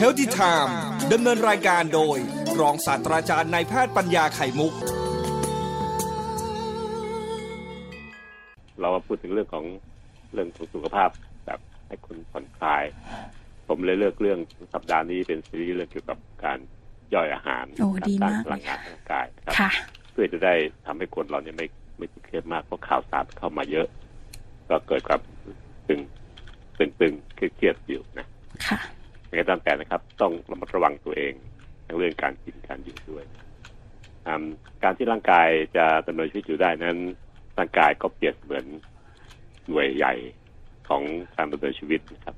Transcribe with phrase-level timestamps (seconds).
[0.00, 0.72] h e a l t h y Time
[1.12, 2.18] ดำเนินรายการโดย
[2.60, 4.72] รองศาสตราจารย์นายแพทย์ปัญญาไข่มุก
[8.80, 9.64] เรามาพูดถึงเรื่องของ
[10.32, 11.10] เรื่องของสุขภาพ
[11.46, 12.84] แบบให้คนผ่อนคลาย
[13.68, 14.38] ผมเลยเลือกเรื่อง
[14.74, 16.58] สัปดาห์นี้เป็นซีรีส์เรื่องเกี่ยวกับการ
[17.14, 19.70] ย่อยอาหารโอ้การดีสร้างมากพลังงานร่างกายนะครับค่ะ
[20.12, 20.54] เพื่อจะได้
[20.86, 21.66] ทำให้คนเราเนี่ยไม่
[21.98, 23.86] ไม่เครียดมากเพราะข่าวสารเข้ามาเยอะ
[24.68, 25.20] ก็เกิดความ
[25.88, 26.00] ตึง
[26.78, 28.26] ตึงตึงเครียดๆอยู่นะ
[28.66, 28.78] ค่ะ
[29.28, 31.34] ยังไงตามแต่นะครับ ต้องระมัดระวังตัวเอง
[31.86, 33.24] ทั้งเรื่องการกินการอยู่ด้วย
[34.26, 34.44] อืม
[34.82, 36.98] การที่ร่างกายจะดำเนินชีวิตอยู่ได้นั้น
[37.58, 38.64] ร่างกายก็เปรียบเหมือน
[39.68, 40.14] หน่วยใหญ่
[40.88, 41.02] ของ
[41.36, 42.36] การดำเนินชีวิตนะครับ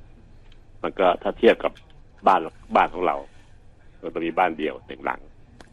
[0.82, 1.72] มันก็ถ้าเทียบกับ
[2.26, 2.40] บ้าน
[2.76, 3.16] บ้านของเรา
[4.00, 5.20] เราจะมีบ้านเดียวหนึ่งหลัง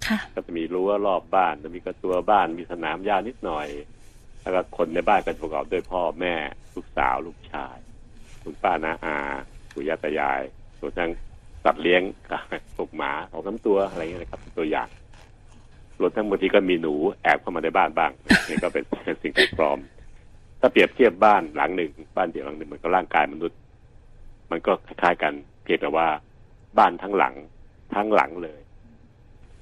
[0.08, 3.68] ค่ะก็จะมีรั้วรอบบ้านจะมีกระตัวบ้านมีสนามหญ้านิดหน่อย
[4.42, 6.34] แล้วก็คนในบ้านก็จะประกอบด้วยพ่อแม่
[6.76, 7.78] ลูกสาว ลูกชาย
[8.44, 9.18] คุณป้านาอา
[9.74, 10.42] ปู่ย่าตายาย
[10.82, 11.10] รวมทั้ง
[11.64, 12.02] สัตว์เลี้ยง
[12.78, 14.88] ปลูกหมาของน้ำตัวอะไรอย่างเงี้ยนะครับตัวอย่าง
[16.00, 18.12] รวมทั้งบางทีก็มีหนูแอบเข้ามาในบ้านบ้าง
[18.50, 18.84] นี่ก็เป็น
[19.24, 19.80] สิ่งที่ปลอม
[20.60, 23.58] ถ้าเปรียบเทียบบ้านหลังหนึ่งบ้านเดียวหลังหนึ่งมันก็ร่างกายมนุษย์
[24.52, 25.34] มันก็คล้ายๆกัน
[25.64, 26.08] เพียงแต่ว่า
[26.78, 27.34] บ้านทั้งหลัง
[27.96, 28.60] ทั้งหลังเลย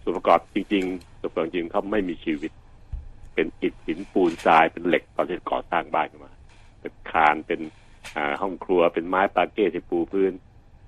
[0.02, 2.52] ส่วนประกอบจริงๆส่วนประกอบจริงเขาไม่มีชีวิต
[3.34, 6.34] เป็นอิฐหินปูนทรายเป็นเหล็กตอนที่ก่อสร้างบ้านขึ้นมา
[6.82, 7.60] เป็นคานเป็น
[8.42, 10.32] ห้องครัวเป็นไม้ปาเก้ที่ปูพื้น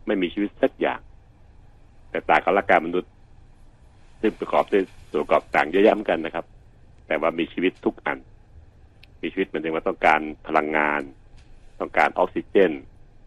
[0.07, 0.99] ไม่มีชีวิตสักอย่าง
[2.09, 3.11] แต่ต่างกับร่างกายมนุษย์
[4.21, 6.45] ซึ่งประกอบด้วยส่วนประกอบต่างเยอะแยะเหมือนกันนะครับ
[7.07, 8.17] แต่ว่ามีชีวิตทุกอัน
[9.21, 11.01] มีชีวิตมันเองว่าต้องการพลังงาน
[11.79, 12.71] ต้องการออกซิเจน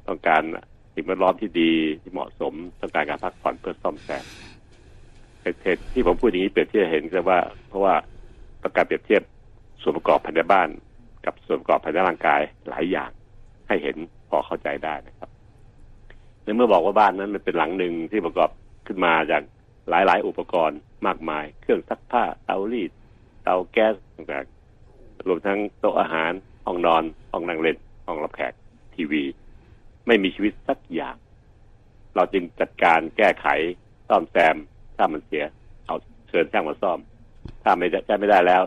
[0.09, 0.43] ต้องการ
[0.95, 4.25] สิ่งแวดล้อมที่ดีที่เหมาะสม ต้องการการพักผ่อนเพื่อซ่อมแซม
[5.41, 7.95] เหตุที่ผมพูดอย่างนี้เปรียบเทียบเห็นก็ว่า เพราะว่า
[8.62, 9.23] ต้องการเปรียบเทียบ
[9.83, 10.69] ส่วนประกอบภายในบ้าน
[11.25, 13.11] กับส่วนประกอบภายในร่างกายหลายอย่าง
[13.69, 13.97] ให้เห็น
[14.29, 15.28] พอเข้าใจได้นะครับ
[16.48, 18.50] ในเมื่อบอกว่าบ้านนั้นมันเป็นหลังหนึ่งที่ประกอบ
[18.86, 19.42] ขึ้นมาจาก
[19.88, 22.91] หลาย ๆ อุปกรณ์มากมาย เครื่องซักผ้าเตารีด
[23.42, 26.32] เตาแก๊สต่างๆรวมทั้งโต๊ะอาหาร
[26.66, 27.76] ห้องนอนห้องนั่งเล่น
[28.06, 28.53] ห้องรับแขก
[28.94, 29.22] ทีวี
[30.06, 31.16] ไม่มีชีวิตสักอย่าง
[32.14, 33.47] เราจึงจัดการแก้ไข
[34.08, 34.56] ซ่อมแซม
[34.97, 35.44] ถ้ามันเสีย
[35.87, 35.97] เอา
[36.28, 36.98] เชิญช่างมาซ่อม
[37.62, 38.62] ถ้าไม่ได้ใช้ไม่ได้แล้ว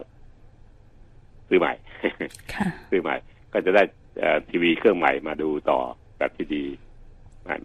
[1.47, 1.73] ซื้อใหม่
[2.53, 3.15] ค่ะซื้อใหม่
[3.53, 3.83] ก็จะได้
[4.19, 5.79] เอ่อทีวีเครื่องใหม่มาดูต่อ
[6.17, 6.65] แบบที่ดี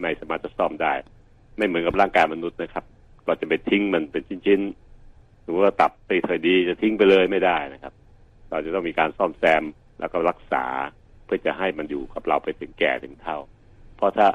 [0.01, 0.93] ไม่สามารถจะซ่อมได้
[1.57, 2.85] ไม่เหมือนกับร่างกายมนุษย์นะครับ
[3.27, 7.93] เราจะไปทิ้งมันเป็นชิ้นๆสมมติว่าตับไปเคยดีจะทิ้งไปเลยไม่ได้นะครับ
[8.51, 9.63] เราจะต้องมีการซ่อมแซม
[10.01, 10.65] แล้วก็รักษา
[11.25, 13.39] เพื่อจะให้มันอยู่กับเราไปถึงแก่ถึงเท่า
[13.97, 14.27] เพราะถ้า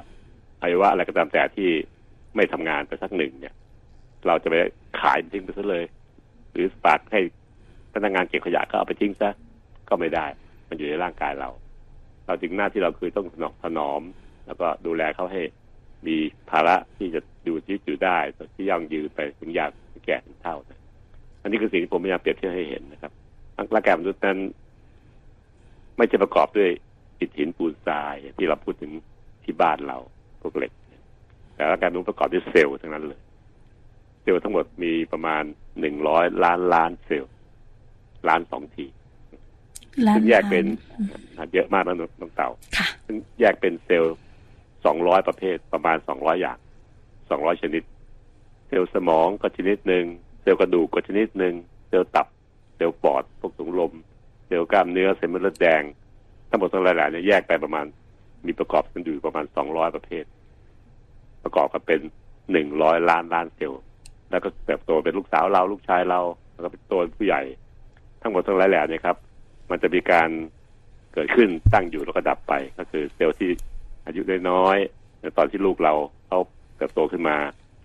[0.61, 1.69] อวัยวะอะไรก็ตามแต่ที่
[2.35, 3.55] ไม่ทำงานไปสักหนึ่งเนี่ย
[4.27, 4.55] เราจะไป
[4.99, 5.85] ขายทิ้งไปซะเลย
[6.51, 7.21] หรือฝากให้
[7.93, 9.29] พนักงานเก็บขยะก็เอาไปทิ้งซะ
[9.89, 10.25] ก็ไม่ได้
[10.69, 11.49] มันอยู่ในร่างกายเรา
[12.25, 14.01] เราจึงหน้าที่เราคือต้องถนอมถนอม
[14.51, 15.41] แล้วก็ดูแลเขาให้
[16.07, 16.15] มี
[16.49, 18.17] ภาระที่จะอยู่ที่อยู่ได้
[18.55, 19.71] ที่ยั่งยืนไปถึงอยาก
[20.05, 20.79] แก่ถึงเท่านะ
[21.41, 23.11] อันนี้คือสิ่งที่ผมพยายามเปรียบเทียบให้เห็นนะครับ
[23.73, 24.37] ร่างกายมนุษย์นั้น
[25.97, 26.69] ไม่จะประกอบด้วย
[27.19, 28.91] อิฐหินปูนทรายที่เราพูดถึง
[29.43, 29.97] ที่บ้านเรา
[30.41, 30.71] พวกเหล็ก
[31.55, 33.21] แต่ร่างกายมนุษย์ประกอบด้วยเซลล์ทั้งนั้นเลย
[34.21, 35.43] เซลล์ทั้งหมดมีประมาณ
[35.79, 37.31] หนึ่งร้อยล้านล้านเซลล์
[38.27, 38.85] ล้านสองที
[40.07, 40.65] ล้านซึ่งแยกเป็น
[41.37, 44.15] ล้านเยอะมากนะน้องเต่าค่ะซึ่งแยกเป็นเซลล์
[44.85, 46.57] สองร้อยประเภทประมาณสองร้อยอย่าง
[47.29, 47.83] สองร้อยชนิด
[48.67, 50.05] เซลล์สมองก็ชนิดหนึ่ง
[50.41, 51.55] เซลล์กระดูกก็ชนิดหนึ่ง
[51.87, 52.27] เซลล์ตับ
[52.75, 53.93] เซลล์ปอดพวกถุงลม
[54.47, 55.83] เซลล์กล้ามเนื้อเซลล์เม็ดเลือดแดง
[56.49, 57.85] ทั้งหมดทั้งหลายๆเนี่ยแยกไปประมาณ
[58.45, 60.25] มีประกอบกันอยู่ประมาณสองร้อยประเภท
[61.43, 61.99] ประกอบกันเป็น
[62.51, 63.81] หนึ่งร้อยล้านล้านเซลล์
[64.29, 66.21] แล้วก็เติบโตเป็นลูกสาวเราลูกชายเรา
[66.53, 67.41] แล้วก็เป็นตัวผู้ใหญ่
[68.21, 69.17] ทั้งหมดทั้งหลายแหล่เนี่ยครับ
[69.69, 70.29] มันจะมีการ
[71.13, 73.51] เกิดขึ้นตั้งอยู่แล้วก็ดับไป ก็คือเซลล์ที่
[74.05, 75.93] อายุน้อยๆในตอนที่ลูกเรา
[76.27, 76.39] เขา
[76.77, 77.37] เติบโตขึ้นมา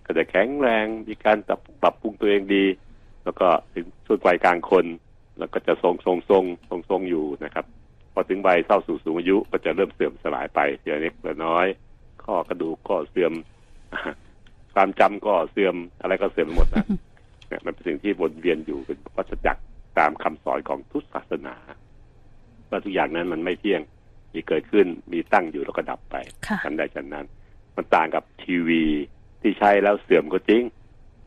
[0.05, 2.65] ก็จะแข็งแรงมีการปรับปรับปรุงตัวเองดี
[3.23, 4.85] แล้วก็ถึงช่วงวัยกลางคน
[5.39, 7.65] แล้วก็จะทรงทรงทรงทรงทรงอยู่นะครับ
[8.13, 11.65] พอถึงวัยเข้าสู่สูงอายุก็จะเริ่มเสื่อมสลายไปทีละเล็กทีละน้อย
[12.23, 13.33] ข้อกระดูกก็เสื่อม
[14.73, 16.85] ความจำก็เสื่อมอะไรก็เสื่อมไปหมดนะ
[17.47, 19.61] เนี่ยมันเป็นสิ่งที่วนเวียนอยู่เป็นวัฏจักร
[19.99, 21.55] ตามคำสอนของทุกศาสนา
[22.69, 23.81] ว่าทุกอย่างนั้นมันไม่เที่ยง
[24.33, 26.15] มีเกิดขึ้นมีตั้งอยู่แล้วก็ดับไป
[26.47, 27.25] ค่ะฉันใดฉันนั้น
[27.75, 28.83] มันต่างกับทีวี
[29.41, 30.63] ที่ใช้แล้วเสื่อมก็จริง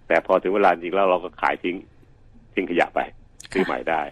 [0.09, 1.77] แต่พอถึงเวลาจริงแล้วเราก็ขายทิ้ง
[2.55, 3.01] ทิ้งขยะไป
[3.53, 4.03] ซื้อใหม่ได้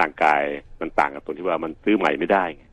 [0.00, 0.40] ร่างกาย
[0.80, 2.64] มันต่างกับตรงที่ว่ามันซื้อใหม่ไม่ได้ไง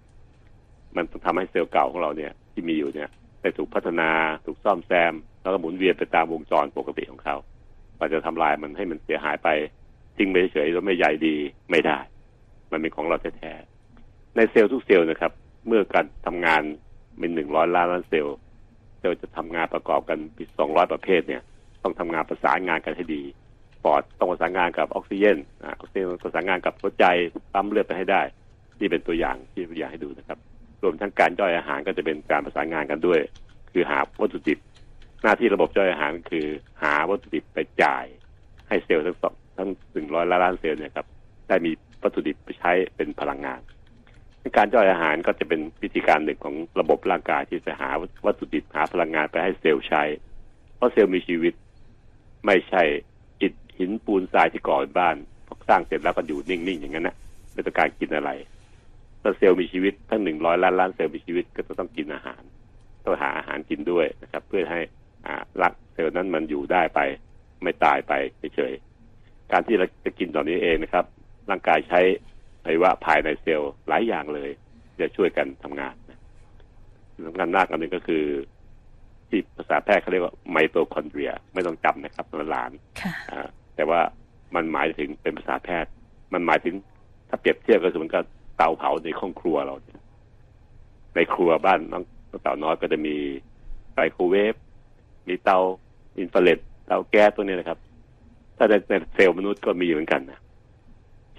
[0.95, 3.09] มันต้องทำให้เซลล์เก่าของเราเนี่ย ที่มีอยู่เนี่ย
[3.41, 4.09] ได้ถูกพัฒนา
[4.45, 7.35] ถูกซ่อมแซม แล้วก็หมุนเวียนไปตามวงจรปกติของเขา
[7.97, 9.49] เราจะทำลายมันให้มันเสียหายไป
[10.17, 11.35] ทิ้งไปเฉยๆแล้วไม่ใยดี
[11.71, 11.99] ไม่ได้
[12.71, 15.31] มันเป็นของเราแท้ๆในเซลล์ทุกเซลล์นะครับ
[15.69, 16.61] เมื่อการทำงาน
[17.17, 18.37] เป็นหนึ่งร้อยล้านล้านเซลล์
[18.99, 21.41] เซลล์จะทำงานประกอบกันปีสองร้อยประเภทเนี่ย
[21.83, 23.23] ต้องทำงานประสานงานกันให้ดี
[23.83, 27.05] ปอดต้องประสานงานกับออกซิเจนออกซิเจนประสานงานกับหัวใจ
[27.53, 28.21] ปั๊มเลือดไปให้ได้
[28.79, 30.39] นี่เป็นตัวอย่างที่ตัวอย่างให้ดูนะครับ
[30.83, 33.19] รวมทั้งการย่อยอาหารก็จะเป็นการประสานงานกันด้วย
[33.71, 34.59] คือหาวัตถุดิบ
[35.23, 36.45] หน้าที่ระบบย่อยอาหารคือ
[36.83, 38.05] หาวัตถุดิบไปจ่าย
[38.67, 41.07] ให้เซลล์ทั้งสองทั้งหนึ่งร้อยล้านเซลล์เนี่ยครับ
[41.47, 41.71] ได้มี
[42.03, 43.59] วัตถุดิบไปใช้เป็นพลังงาน
[44.57, 47.89] การย่อยอาหารก็จะเป็นวิธีการหนึ่งของระบบร่างกายที่จะหา
[48.25, 50.03] วัตถุดิบหาพลังงานไปให้เซลล์ใช้
[50.75, 51.53] เพราะเซลล์มีชีวิต
[52.45, 52.83] ไม่ใช่
[53.41, 55.15] อิฐหินปูนทรายที่ก่อเป็นบ้าน
[55.47, 57.15] พอสร้างเสร็จแล้วก็อยู่นิ่งๆอย่างนั้นนะ
[57.53, 58.31] ไม่ต้องการกินอะไร
[59.21, 62.41] ถ้าเซลล์มีชีวิตทั้งหนึ่งร้อยล้านล้านเซลล์มีชีวิตก็จะต้องกินอาหาร
[63.05, 64.79] ต้องหาอาหารกินด้วยนะครับ เพื่อให้
[65.25, 66.99] อ่ารักเซลล์นั้นมันอยู่ได้ไป
[67.63, 68.13] ไม่ตายไป
[68.55, 71.05] เฉยๆการที่เราจะกินตอนนี้เองนะครับ
[71.49, 71.99] ร่างกายใช้
[72.69, 74.49] วัยวะภายในเซลล์หลายอย่างเลย
[75.01, 76.19] จะช่วยกันทำงานนะ
[77.27, 78.23] สำคัญมากอันหนึงก็คือ
[79.29, 82.71] ที่ภาษาแพทย์เขาเรียกว่าไมโตคอนเดรีย ไม่ต้องจำนะครับหลาน
[83.01, 83.99] ค่ะอ่าแต่ว่า
[84.55, 85.91] มันหมายถึงเป็นภาษาแพทย์
[86.33, 86.75] มันหมายถึง
[87.29, 88.19] ถ้าเปรียบเทียบก็คือมันก็
[88.57, 90.01] เตาเผาในห้องครัวเราเนี่ย
[91.15, 92.03] ในครัวบ้านน้อง
[92.43, 93.15] เต่าน้อยก็จะมี
[93.93, 94.55] ไมโครเวฟ
[95.27, 95.57] มีเตา
[96.19, 97.79] อินฟราเรดเตาแก๊สตัวนี้นะครับ
[98.57, 100.39] ถ้าในในเซลล์มนุษย์ก็มีเหมือนกันนะ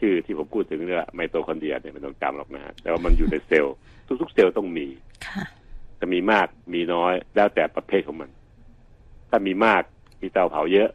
[0.01, 3.75] ชื่อที่ผมพูดถึงเนี่ยไมโตคอนเดรียเนี่ยไม่ต้องจำหรอกนะฮะแต่ว่ามันอยู่ในเซลล์
[4.23, 4.87] ทุกๆ เซลล์ต้องมี
[5.27, 5.45] ค่ะ
[6.01, 8.31] จะมีมากมีน้อยแล้วแต่ประเภทของมัน
[9.31, 9.83] ถ้ามีมาก
[10.23, 10.89] มีเตาเผาเยอะ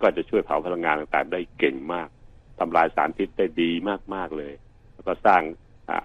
[0.00, 2.08] ก็จะช่วยเผาพลังงานต่างๆ ได้เก่งมาก
[2.58, 3.70] ทำลายสารพิษได้ดี
[4.14, 4.52] มากๆเลย
[4.92, 5.42] แล้วก็สร้าง
[5.90, 5.98] อะ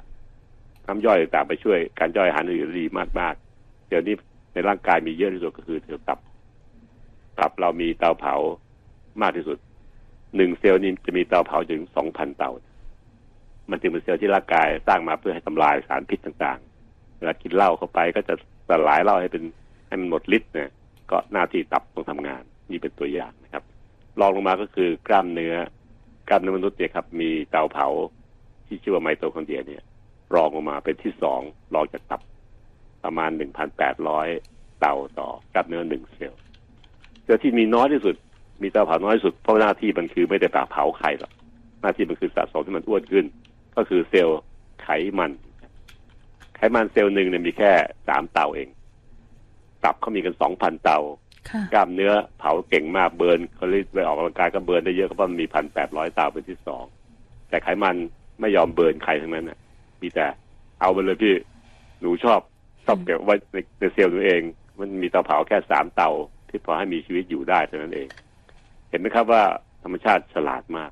[0.88, 2.88] น้ำย่อยต่างๆไปช่วยการย่อยอาหารอื่นได้ดี
[3.20, 4.16] มากๆเดี๋ยวนี้
[4.54, 6.20] ในร่างกายมีเยอะที่สุดก็คือเซลล์ตับ
[7.40, 8.36] ตับเรามีเตาเผา
[9.22, 9.58] มากที่สุด
[10.36, 12.52] หนึ่งเซลล์นี้จะมีเตาเผาถึงสองพันเตา
[13.70, 18.36] มันจึงเป็นเซลล์ที่ร่างกายสร้างมาเพื่อให้ทำลายสารพิษต่างๆ เวลากินเหล้าเข้าไปก็จะ
[18.70, 19.44] สลายเหล้าให้เป็น
[19.88, 20.70] ให้มันหมดฤทธิ์เนี่ย
[21.12, 23.64] ก็หน้าที่ตับต้องทำงาน นี่เป็นตัวอย่างนะครับ
[24.20, 25.56] รองลงมาก็คือกล้ามเนื้อ
[26.28, 27.88] กล้ามเนื้อมนุษย์เนี่ยครับ มีเตาเผา
[28.68, 29.84] ที่ชื่อว่าไมโตคอนเดรียเนี่ย
[30.36, 31.42] รองลงมาเป็นที่สอง
[31.74, 32.22] รองจากตับ
[33.04, 34.28] ประมาณหนึ่งพันแปดร้อย
[34.80, 36.42] เตาต่อกล้ามเนื้อหนึ่งเซลล์
[37.24, 38.16] เซลล์ที่มีน้อยที่สุด
[38.62, 41.32] มีเตาเผาน้อยที่สุดเพราะหน้าที่มันคือไม่ได้ไปเผาใครหรอก
[41.82, 43.26] หน้าที่มันคือสะสมที่มันอ้วนขึ้น
[43.76, 44.40] ก็คือเซลล์
[44.82, 44.90] ไข
[45.20, 45.32] มัน
[46.56, 47.72] ไขมันเซลล์หนึ่งเนี่ยมีแค่
[48.08, 48.70] สามเตาเอง
[49.84, 51.00] ตับเขามีกันสองพันเตา
[51.50, 56.86] ค่ะกล้ามเนื้อเผาเก่งมากเบิร์นเขาเรียกไปออกกำลังกายก็เบิร์นได้เยอะเพราะมันมีพันแปดร้อยเตาเป็นที่สอง
[57.50, 57.96] แต่ไขมัน
[58.40, 59.60] ไม่ยอมเบิร์นใครทั้งนั้นน่ะ
[60.02, 60.26] มีแต่
[60.82, 61.36] เอาไปเลยพี่
[62.02, 62.40] หนูชอบ
[62.86, 64.42] ชอบเก็บไว้ในในเซลล์ตัวเอง
[64.80, 66.10] มันมีเตาเผาแค่สามเตา
[66.50, 69.44] ที่พอให้มีชีวิตอยู่ได้เท่านั้นเองเห็นไหมครับว่า
[69.84, 70.92] ธรรมชาติฉลาดมาก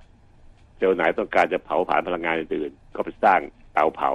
[0.77, 3.39] เซลล์ไหนต้องการจะเผาผลาญพลังงานอื่นก็ไปสร้าง
[3.73, 4.11] เตาเผา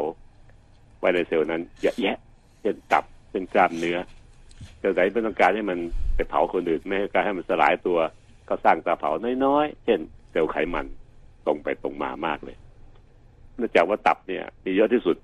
[0.99, 2.17] ไว้ในเซลล์นั้นเยอะแยะ
[2.61, 3.99] เช่นตับเช่นกล้ามเนื้อ
[4.79, 5.79] เซลล์ไหนไม่ต้องการให้มัน
[6.17, 7.99] ไปเผาคนอื่นไม่ให้การให้มันสลายตัว
[8.49, 9.11] ก็สร้างเตาเผา
[9.45, 10.01] น้อยๆเช่น
[10.31, 10.87] เซลล์ไขมัน
[11.47, 12.57] ตรงไปตรงมามากเลย
[13.57, 15.17] เนื่องจากว่าตับเนี่ยมีเยอะที่สุด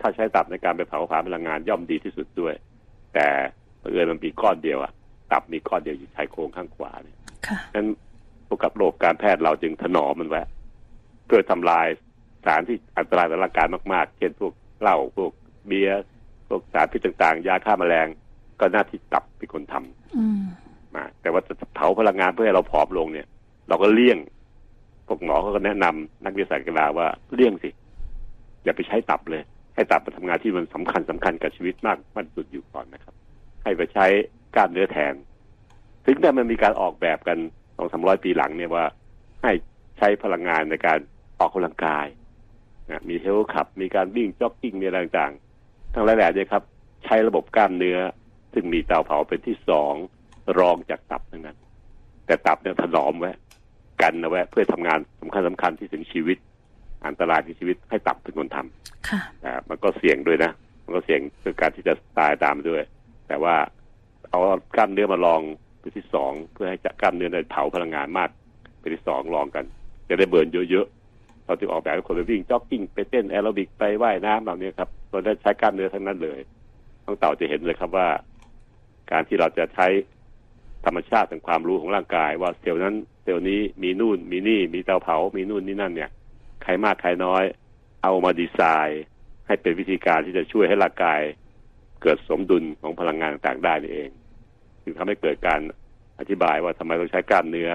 [0.00, 2.54] ถ้าใช้ตับในการไปเผาผลาญพลังงานย่อมดีที่สุดด้วย
[3.14, 3.26] แต่
[3.78, 4.92] เผอิญมันมีก้อนเดียวอะ
[5.32, 7.16] ตับมีก้อนเดียวอยู่ชายโครงข้างขวาเนี่ย
[7.46, 7.88] ค่ะนั้น
[8.46, 10.42] พวกกับโรคการแพทย์เราจึงถนอมมันไว้
[11.26, 11.86] เพื่อทำลาย
[12.44, 15.32] สารที่อันตรายต่อร่างกายมากๆ เช่นพวกเหล้าพวก
[15.66, 16.02] เบียร์
[16.48, 18.06] พวกสารพิษต่างๆ ยาฆ่าแมลง
[18.60, 20.42] ก็หน้าที่ตับเป็นคนทำอืม
[20.94, 23.26] มาแต่ว่าจะเผาพลังงานเพื่อให้เราผอมลงเนี่ย
[23.68, 24.18] เราก็เลี่ยง
[25.06, 27.70] พวกหมอเขาก็แนะนำนักวิทยาศาสตร์กีฬาว่าเลี่ยงสิ
[28.64, 29.42] อย่าไปใช้ตับเลย
[29.74, 33.14] ให้ตับมาทำงานที่มันสำคัญสำคัญกับชีวิตมากมากที่สุดอยู่ก่อนนะครับ
[33.62, 34.06] ให้ไปใช้
[34.54, 35.14] กล้ามเนื้อแทน
[36.04, 37.38] ถึงแต่มันมีการออกแบบกัน
[37.76, 38.84] สองสามร้อยปีหลังเนี่ยว่า
[39.42, 39.52] ให้
[39.98, 40.98] ใช้พลังงานในการ
[41.38, 42.06] ออกกำลังกาย
[42.90, 46.62] นะมีเฮลขับ มีการวิ่งจ็อกกิ้งมีอะไรต่างๆ ทั้งหลายแหล่เนี่ยครับ
[47.04, 47.98] ใช้ระบบกล้ามเนื้อ
[48.52, 49.94] ซึ่งมีเตาเผาเป็นที่สอง
[50.58, 51.58] รองจากตับทั้งนั้น
[52.26, 53.32] แต่ตับเนี่ยถนอมไว้
[54.02, 56.38] กันเอาไว้เพื่อทำงานสำคัญสำคัญที่ถึงชีวิต
[57.06, 60.50] อันตรายที่ชีวิตให้ตับเป็นคนทำค่ะอ่ามันก็เสี่ยงด้วยนะ
[60.84, 62.82] มันก็เสี่ยงเรื่องการที่จะตายตามมาด้วย
[63.28, 63.54] แต่ว่า
[64.34, 65.40] เอากล้ามเนื้อมารอง
[65.80, 68.30] เป็นที่สองเพื่อให้จะกล้ามเนื้อได้เผาพลังงานมาก
[68.80, 69.64] เป็นที่สองรองกัน
[70.08, 76.40] จะได้ burn เยอะๆเราถึงออกแบบให้คนไปวิ่งจ็อกกิ้งไปเต้นแอโรบิกไปว่ายน้ำเหล่านี้ครับเราได้ใช้กล้ามเนื้อทั้งนั้นเลย
[77.04, 78.08] น้องเต่าจะเห็นเลยครับว่า
[79.10, 79.86] การที่เราจะใช้
[80.84, 86.10] ธรรมชาติทางความรู้ของร่างกาย ว่าเซลล์นั้นเซลล์นี้มีนู่นมีนี่ มีเตาเผา มีนู่นนี่นั่นเนี่ย
[86.62, 87.44] ใครมากใครน้อย
[88.02, 89.02] เอามาดีไซน์น์
[89.46, 91.20] ให้เป็นวิธีการที่จะช่วยให้ร่างกาย
[92.02, 94.10] เกิดสมดุลของพลังงานต่างๆได้นี่เอง
[94.84, 95.60] จึงทำให้เกิดการ
[96.18, 97.70] อธิบายว่าทำไมต้องใช้กล้ามเนื้อ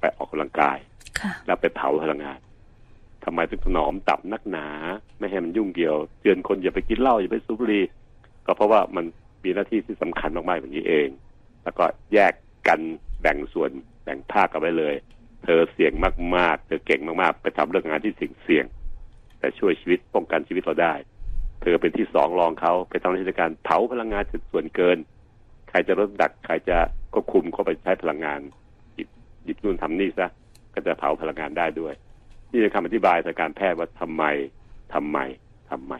[0.00, 0.78] ไปออกกำลังกาย
[1.20, 2.38] ค่ะแล้วไปเผาพลังงาน
[3.24, 4.66] ทำไมถึงถนอมตับนักหนา
[5.18, 7.84] ไม่ให้มันยุ่งเกี่ยวเตือนคนอย่าไปกินเหล้าอย่าไปสูบบุหรี่
[8.46, 9.04] ก็เพราะว่ามัน
[9.44, 11.08] มีหน้าที่ที่สำคัญมากๆอย่างนี้เอง
[11.64, 12.32] แล้วก็แยก
[12.68, 12.80] กัน
[13.20, 13.70] แบ่งส่วน
[14.04, 14.94] แบ่งภาคกันไปเลย
[15.44, 15.92] เธอเสี่ยง
[16.36, 18.64] มากๆ เธอเก่งมากๆ ไปทำเรื่องงานที่เสี่ยงเสี่ยง
[19.38, 20.94] แต่ช่วยชีวิตป้องกันชีวิตเราได้
[21.62, 25.15] เธอเป็นที่สองรองเขาไปทำหน้าที่ในการเผาพลังงานส่วนเกินใค
[25.76, 26.76] รจะลดดักใครจะ
[27.12, 28.40] ควบคุมเข้าไปใช้พลังงาน
[28.94, 29.08] หยิบ
[29.44, 30.28] หยิบนู่นทำนี่ซะ
[30.74, 31.94] ก็จะเผาพลังงานได้ด้วย
[32.52, 34.24] นี่คือคำอธิบายทางการแพทย์ว่าทำไม
[34.94, 35.18] ทำไม
[35.70, 35.94] ทำไม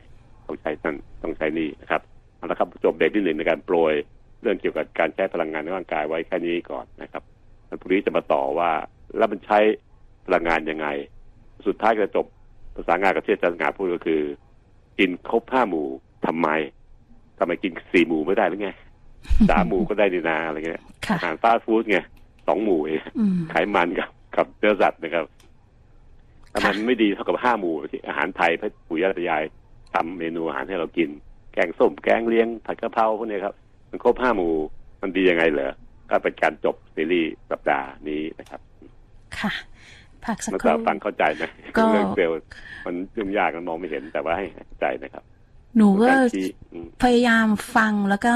[0.46, 2.02] ต้องใช้นั่นต้องใช้นี่นะครับ
[2.36, 3.94] เอาละครับจบเบรกที่หนึ่งในการโปรย
[4.42, 7.22] เรื่องเกี่ยวกับการใช้พลังงานในร่างกายไว้แค่นี้ก่อนนะครับ
[7.68, 8.70] วันพรุ่งนี้จะมาต่อว่า
[9.16, 9.58] แล้วมันใช้
[10.26, 10.86] พลังงานยังไง
[11.66, 12.26] สุดท้ายจะจบ
[12.76, 14.22] ภาษางานกับที่อาจารย์งานพูดก็คือ
[14.98, 15.86] กินครบห้าหมู่
[16.26, 16.48] ทำไม
[17.38, 18.70] ทำไมกินสี่หมู่ไม่ได้หรือไง
[19.50, 21.98] สามหมู่ก็ได้ดีนาอะไรเงี้ยค่ะอาหารฟาสต์ฟู้ดไง
[22.46, 25.24] สองหมู่เองอืมไขมันกับกับเนื้อสัตว์นะครับ
[26.50, 29.42] แต่มันไม่ดีเท่ากับห้าหมู่ที่อาหารไทยพระปู่ย่าตายาย
[29.94, 31.08] ทำเมนูอาหารให้เรากิน
[31.52, 33.54] แกงส้มแกงเลียงผัดกะเพราพวกเนี้ยครับ
[33.90, 34.52] มันครบห้าหมู่
[35.02, 35.72] มันดียังไงเหรอ
[36.10, 38.60] ก็เป็นการจบซีรีส์สัปดาห์นี้นะครับ
[39.38, 39.52] ค่ะ
[40.24, 41.44] พักสักมันคจะรู่ฟังเข้าใจไหม
[41.76, 42.36] ก็เรื่องเซลล์
[42.86, 45.24] มันยุ่งยากมันมองไม่เห็นแต่ว่าให้เข้าใจนะครับ
[45.76, 48.34] หนูก็การชี้อืมพยายามฟังแล้วก็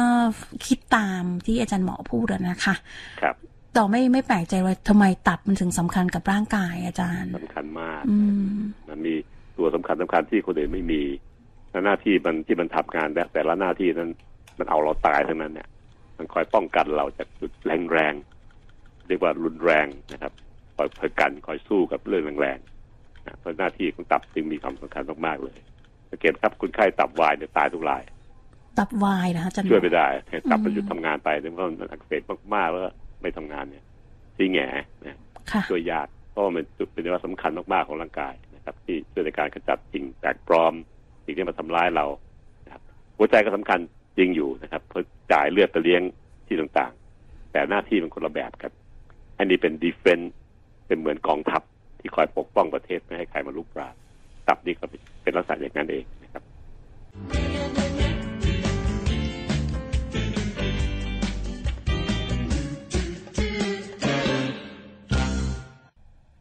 [0.66, 2.74] คิดตามที่อาจารย์หมอพูดอะนะคะ
[3.20, 3.34] ครับ
[3.76, 8.18] ต่อไม่ไม่แปลกใจว่าทำไมตับมันถึงสำคัญกับร่างกายอาจารย์สำคัญมากอื
[8.50, 8.54] ม
[8.88, 9.14] มันมี
[9.56, 11.02] ตัวสำคัญสำคัญที่คนอื่นไม่มี
[11.70, 14.10] และหน้าที่มันที่มันทำงานแต่แต่ละหน้าที่นั้น
[14.58, 15.68] มันเอาเราตายทั้งนั้นเนี่ย
[16.18, 20.32] มันคอยป้องกันเราจากจุดแรงแรงๆเรียกว่ารุนแรงนะครับ
[20.76, 25.58] คอยคอยกันคอยสู้กับเรื่องแรงๆนะเพราะหน้าที่ของตับจึงมีความสำคัญมากๆเลย
[26.10, 28.02] สังเกตครับคุณไข้ตับวายเนี่ยตายทุกราย
[28.78, 32.22] ตับวายนะคะอาจารย์หมอช่วยไม่ได้ให้ตับมันอืมหยุดทำงานไปเพราะมันอักเสบ
[32.54, 32.90] มากๆแล้วก็
[33.22, 33.84] ไม่ทำงานเนี่ย
[34.36, 34.66] ซีแหง่
[35.02, 35.18] นะ
[35.52, 40.74] ค่ะช่วยยากเพราะว่ามันจุดเป็นว่าสำคัญมากๆของร่างกายนะครับ ที่ช่วยในการขจัดสิ่งแปลกปลอม
[41.24, 42.06] สิ่งที่มาทำร้ายเรา
[42.64, 42.82] นะครับ
[43.18, 43.78] หัวใจก็สำคัญ
[44.18, 46.02] จริงอยู่นะครับเพราะจ่ายเลือดไปเลี้ยง
[46.46, 48.72] ที่ต่างๆ แต่หน้าที่มันคนละแบบกัน
[49.38, 50.32] อันนี้เป็นดีเฟนต์
[50.86, 51.62] เป็นเหมือนกองทัพ
[52.00, 53.94] ที่คอยปกป้องประเทศไม่ให้ใครมาลุกราน
[54.50, 54.84] ตับนี่ก็
[55.22, 56.42] เป็นลักษณะอย่างนั้นเองนะครับ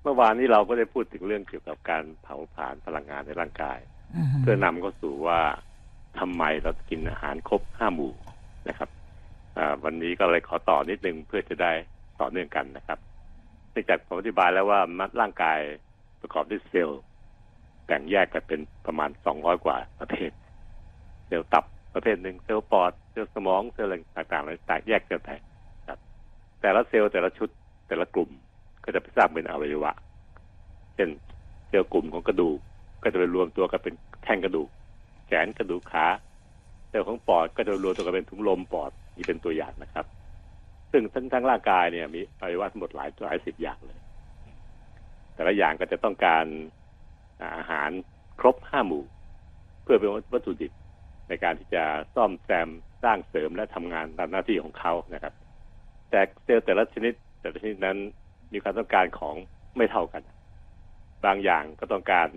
[0.03, 3.79] เมื่อวานนี้เราก็ได้พูดถึงเรื่องเกี่ยวกับการเผาผลาญพลังงานในร่างกาย
[4.15, 5.41] อืมเพื่อนำเข้าสู่ว่า
[6.19, 8.13] ทำไมเรากินอาหารครบห้าหมู่
[8.69, 8.89] นะครับ
[9.57, 11.71] อ่าวันนี้ก็เลยขอต่อนิดนึงเพื่อจะได้
[12.19, 12.99] ต่อเนื่องกันนะครับ
[13.71, 15.59] เนื่องจากผมอธิบายแล้วว่ามัดร่างกาย
[16.21, 17.01] ประกอบด้วยเซลล์
[17.89, 20.31] แบ่งแยกกันเป็นประมาณสองร้อยกว่าประเภท
[21.27, 25.29] เซลล์ตับประเภทหนึ่งเซลล์ปอดเซลล์สมองเซลล์อะไรต่างๆอะไรต่างแยกกันไป
[25.87, 25.99] ครับ
[26.61, 27.49] แต่ละเซลล์แต่ละชุด
[27.87, 28.29] แต่ละกลุ่ม
[28.83, 29.91] ก็จะไปสร้างเป็นอวัยวะ
[30.95, 31.09] เช่น
[31.67, 32.57] เซลล์กลุ่มของกระดูก
[33.03, 33.93] ก็จะไปรวมตัวกันเป็น
[34.23, 34.69] แท่งกระดูก
[35.27, 36.05] แขนกระดูกขา
[36.89, 40.05] เซลล์ของปอดก็จะรวมตัวกันเป็นถุงลมปอดนี่เป็นตัวอย่างนะครับ
[40.91, 43.99] ซึ่งทั้งทั้งร่างกายเนี่ยมีอวัยวะทั้งหมดหลายหลายสิบอย่างเลย
[45.35, 46.45] แต่ละอย่างก็จะต้องการ
[47.43, 47.89] อาหาร
[48.39, 49.03] ครบห้าหมู่
[49.83, 50.71] เพื่อเป็นวัตถุดิบ
[51.27, 51.83] ในการที่จะ
[52.15, 52.69] ซ่อมแซม
[53.03, 55.33] สร้างเสริมและทำงานตามหน้าที่ของเขานะครับ
[56.09, 57.97] แต่เซลล์แต่ละชนิด แต่ละชนิดนั้น
[58.53, 59.35] มีความต้องการของ
[59.77, 60.23] ไม่เท่ากัน
[61.25, 62.29] บางอย่างก็ต้องการ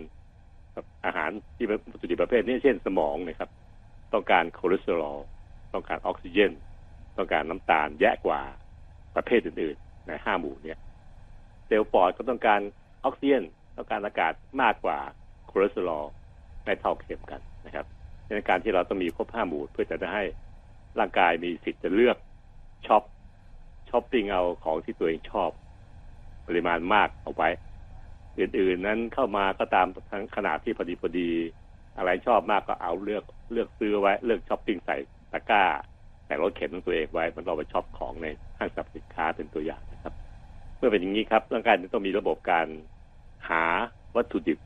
[1.05, 3.51] อาหารที่เป็นวัตถุดิบประเภทนี้เช่นสมองนะครับ
[4.13, 5.19] ต้องการคอเลสเตอรอล
[5.73, 6.53] ต้องการออกซิเจน
[7.17, 8.41] ต้องการน้ำตาลแยะกว่า
[9.17, 10.79] ประเภทอื่นๆในห้าหมู่เนี่ย
[11.67, 12.61] เซลล์ปอดก็ต้องการ
[13.05, 13.45] ออกซิเจน
[13.77, 14.99] ต้องการอากาศมากกว่า
[15.51, 16.05] คอเลสเตอรอล
[16.65, 17.87] ไม่เท่าเทียมกันนะครับ
[18.27, 20.25] ในการที่เราต้องมีครบห้าหมู่เพื่อจะได้ให้
[20.99, 22.17] ร่างกายมีสิทธิ์จะเลือก
[22.87, 23.03] ช็อป
[23.89, 25.51] ช้อปปิ้งเอาของที่ตัวเองชอบ
[26.47, 27.49] ปริมาณมากเอาไว้
[28.39, 31.31] อื่นๆนั้นเข้ามาก็ตามทั้งขนาดที่พอดีพอดี
[31.97, 34.97] อะไรชอบมากก็เอาเลือกเลือกซื้อไว้ เลือกช้อปปิ้งใส่
[35.33, 35.65] ตะกร้า
[36.27, 38.27] ใส่รถเข็นของตัวเองไว้มันเราไปช็อปของใน
[38.59, 40.15] ห้างสรรพสินค้าเป็นตัวอย่างนะครับ
[40.77, 42.67] เมื่อเป็นอย่างนี้ครับร่างกายจะต้องมีระบบการ
[43.49, 43.65] หา
[44.17, 44.59] วัตถุดิบ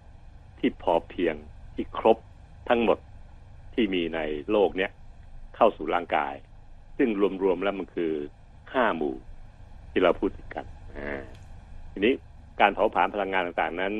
[0.58, 1.34] ที่พอเพียง
[1.74, 2.18] ที่ครบ
[2.68, 2.98] ทั้งหมด
[3.74, 4.90] ที่มีในโลกเนี้ย
[5.56, 6.34] เข้าสู่ร่างกาย
[6.96, 7.08] ซึ่ง
[7.42, 8.12] รวมๆแล้วมันคือ
[8.72, 9.16] ห้าหมู่
[9.90, 10.64] ที่เราพูดถึงกัน
[10.96, 11.24] อ่า
[11.92, 12.12] ทีนี้
[12.60, 13.94] การเผาผลาญพลังงานต่างๆนั้น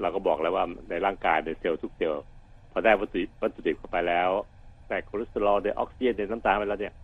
[0.00, 2.24] เราก็บอกแล้วว่าในร่างกายในเซลล์ทุกเซลล์
[2.70, 4.30] พอได้วัตถุวัตถุดิบเข้าไปแล้ว
[4.88, 6.94] แต่คอเลสเตอรอลได้ออกซิเจนได้น้ำตาลไปแล้วเนี่ย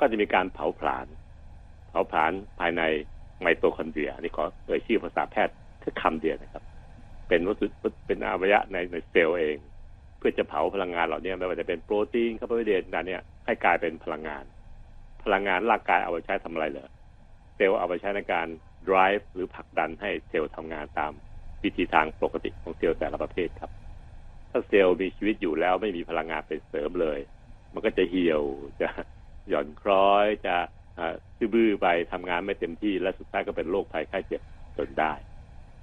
[0.00, 1.06] ก็จะมีการเผาผลาญ
[1.88, 2.82] เผาผลาญภายใน
[3.40, 6.64] ไมโตคอนเดรียนี้ขอเอ่ยชื่อภาษาแพทย์แค่คำเดียวนะครับ
[7.30, 7.66] เป็นวัตถุ
[8.06, 9.58] เป็นอวัยวะในในเซลล์เอง
[10.18, 14.44] เพื่อจะเผาพลังงานเหล่านี้ไม่ว่าจะเป็นโปรตีนคาร์โบไฮเดรตต่างๆเนี่ยให้กลายเป็นพลังงาน
[15.24, 16.88] พลังงานร่างกายเอาไปใช้ทำอะไรเหรอ
[17.56, 18.48] เซลล์เอาไปใช้ในการ
[18.88, 21.12] drive หรือผลักดันให้เซลล์ทำงานตาม
[21.64, 23.70] วิธีทางปกติของเซลล์แต่ละประเภทครับ
[24.50, 27.18] ถ้าเซลล์มีชีวิตอยู่แล้วไม่มีพลังงานไปเสริมเลย
[27.74, 28.42] มันก็จะเหี่ยว
[28.80, 28.88] จะ
[29.48, 30.56] หย่อนคล้อย จะ
[30.98, 34.42] อ่าซื่อบื้อไปทำงานไม่เต็มที่และสุดท้ายก็เป็นโรคภัยไข้เจ็บ
[34.78, 35.12] จนได้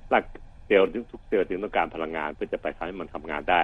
[0.09, 0.23] หลัก
[0.67, 3.61] เซลล์ทุกเซลล์จึงต้องการพลังงานเพื่อจะไปทำให้มันทำงานได้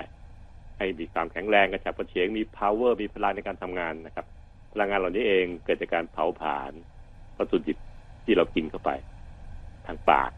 [0.77, 4.25] ให้มีความแข็งแรงกระฉับกระเฉงมี power มีพลังในการทำงานนะครับ
[4.73, 6.71] พลังงานเหล่านี้เองเกิดจากการเผาผลาญ
[7.37, 7.77] วัตถุดิบ
[8.25, 8.91] ที่เรากินเข้าไป
[9.85, 10.31] ทางปาก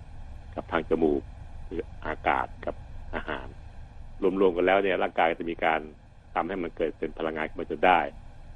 [0.55, 1.21] กับทางจมูก
[1.67, 2.75] หรืออากาศกับ
[3.15, 3.47] อาหาร
[4.41, 5.81] รวมๆกันแล้วเนี่ยร่างกายจะมีการ
[6.35, 7.99] ทำให้มันเกิดเป็นพลังงานขึ้นมาจนได้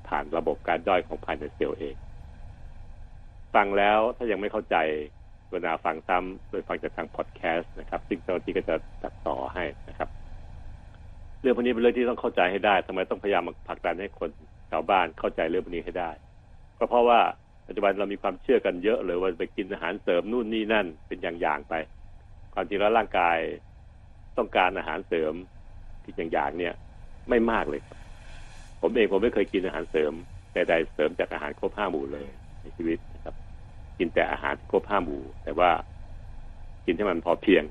[0.08, 1.96] ผ่านระบบการย่อยของภายในเซลล์เอง
[3.56, 4.75] ฟังแล้วถ้ายังไม่เข้าใจ
[5.51, 10.10] เวลาฟังซ้ำโดยฟังจากทางพอดแคสต์นะครับ ซึ่งเจ้าหน้าที่ก็จะตัดต่อให้นะครับ
[11.41, 14.29] เรื่องพวกนี้เป็นเรื่องที่ต้องเข้าใจให้ได้ทำไมต้องพยายามผลักดันให้คน
[14.72, 16.12] ชาวบ้านเข้าใจเรื่องพวกนี้ให้ได้
[16.77, 17.20] ก็เพราะว่า
[17.68, 21.74] ปัจจุบันเรามีความเชื่อกันเยอะเลยว่าไปกินอาหารเสริมนู่นนี่นั่นเป็นอย่างๆไป
[22.53, 23.38] ความจริงแล้วร่างกาย
[24.38, 25.34] ต้องการอาหารเสริม
[26.03, 26.74] ที่อย่างๆเนี่ย
[27.29, 27.82] ไม่มากเลย
[28.82, 30.13] ผมเองผมไม่เคยกินอาหารเสริม
[30.53, 32.29] แต่ใดเสริมจากอาหารครบห้าหมู่เลย
[32.62, 33.00] ในชีวิต
[34.00, 35.72] กินแต่อาหารครบห้าหมู่ แต่ว่า
[36.86, 37.63] กินให้มันพอเพียง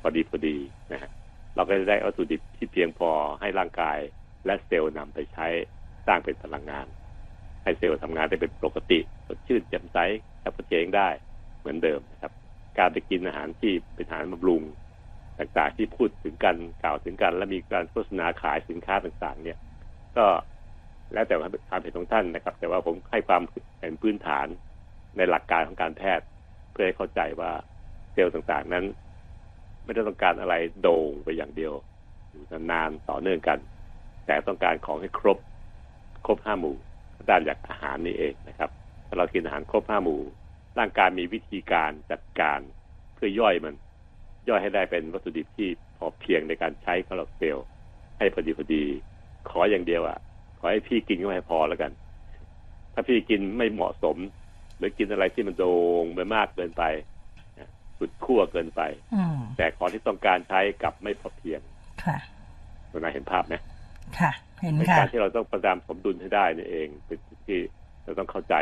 [0.00, 0.56] พอดีพอดี
[0.92, 1.10] นะฮะ
[1.54, 3.10] เราก็จะได้วัตถุดิบที่เพียงพอ
[3.40, 3.98] ให้ร่างกาย
[4.46, 5.46] และเซลล์นำไปใช้
[6.06, 6.86] สร้างเป็นพลังงาน
[7.64, 9.98] ให้เซลล์ทำงานได้เป็นปกติสดชื่นแจ่มใส
[10.40, 11.08] แอบเจงได้
[11.58, 12.32] เหมือนเดิมนะครับ
[12.78, 14.62] การไปกินอาหารที่เป็นอาหารบำรุง
[15.38, 19.58] ต่างๆที่พูดถึงกันกล่าวถึงกัน และมีการโฆษณาขายสินค้าต่างๆ เนี่ย
[20.16, 20.26] ก็
[21.12, 21.34] แล้วแต่
[21.70, 23.42] ความเห็นของท่านนะครับ แต่ว่าผมให้ความ
[23.80, 24.46] เห็นพื้นฐาน
[25.16, 26.26] ในหลักการของการแพทย์
[26.72, 27.50] เพื่อให้เข้าใจว่า
[28.12, 28.84] เซลล์ต่างๆ นั้น
[29.84, 31.72] ไม่ได้ต้องการอะไรโด่งไปอย่างเดียว
[32.30, 33.58] อยู่นานๆต่อเนื่องกัน
[34.26, 35.38] แต่ต้องการของให้ครบ
[36.24, 36.76] ครบห้าหมู่
[37.28, 38.70] ด้านจากอาหารนี่เองนะครับ
[39.06, 40.20] ถ้าเรากินอาหารครบห้าหมู่
[40.78, 42.60] ร่างกายมีวิธีการจัดการ
[43.14, 43.74] เพื่อย่อยมัน
[44.48, 47.66] ย่อยให้ได้เป็นวัตถุดิบที่พอเพียงในการใช้สำหรับเซลล์
[48.18, 48.84] ให้พอดีพอดี
[49.48, 50.18] ขออย่างเดียวอะ
[50.58, 51.92] ขอให้พี่กินก็ให้พอแล้วกัน
[52.92, 54.16] ถ้าพี่กินไม่เหมาะสม
[54.78, 56.82] หรือกินอะไรที่มันโด่งไปมากเกินไป
[57.98, 58.82] สุดขั้วเกินไป
[59.14, 61.60] อืมแต่ของที่ต้องการใช้กลับไม่พอเพียง
[62.04, 62.18] ค่ะ
[62.90, 63.54] คุณนายเห็นภาพไหม
[64.18, 67.60] ค่ะ เห็นในค่ะการที่เราต้องประดามสมดุลให้ได้นี่เองเป็นสิ่งที่
[68.04, 68.54] เราต้องเข้าใจ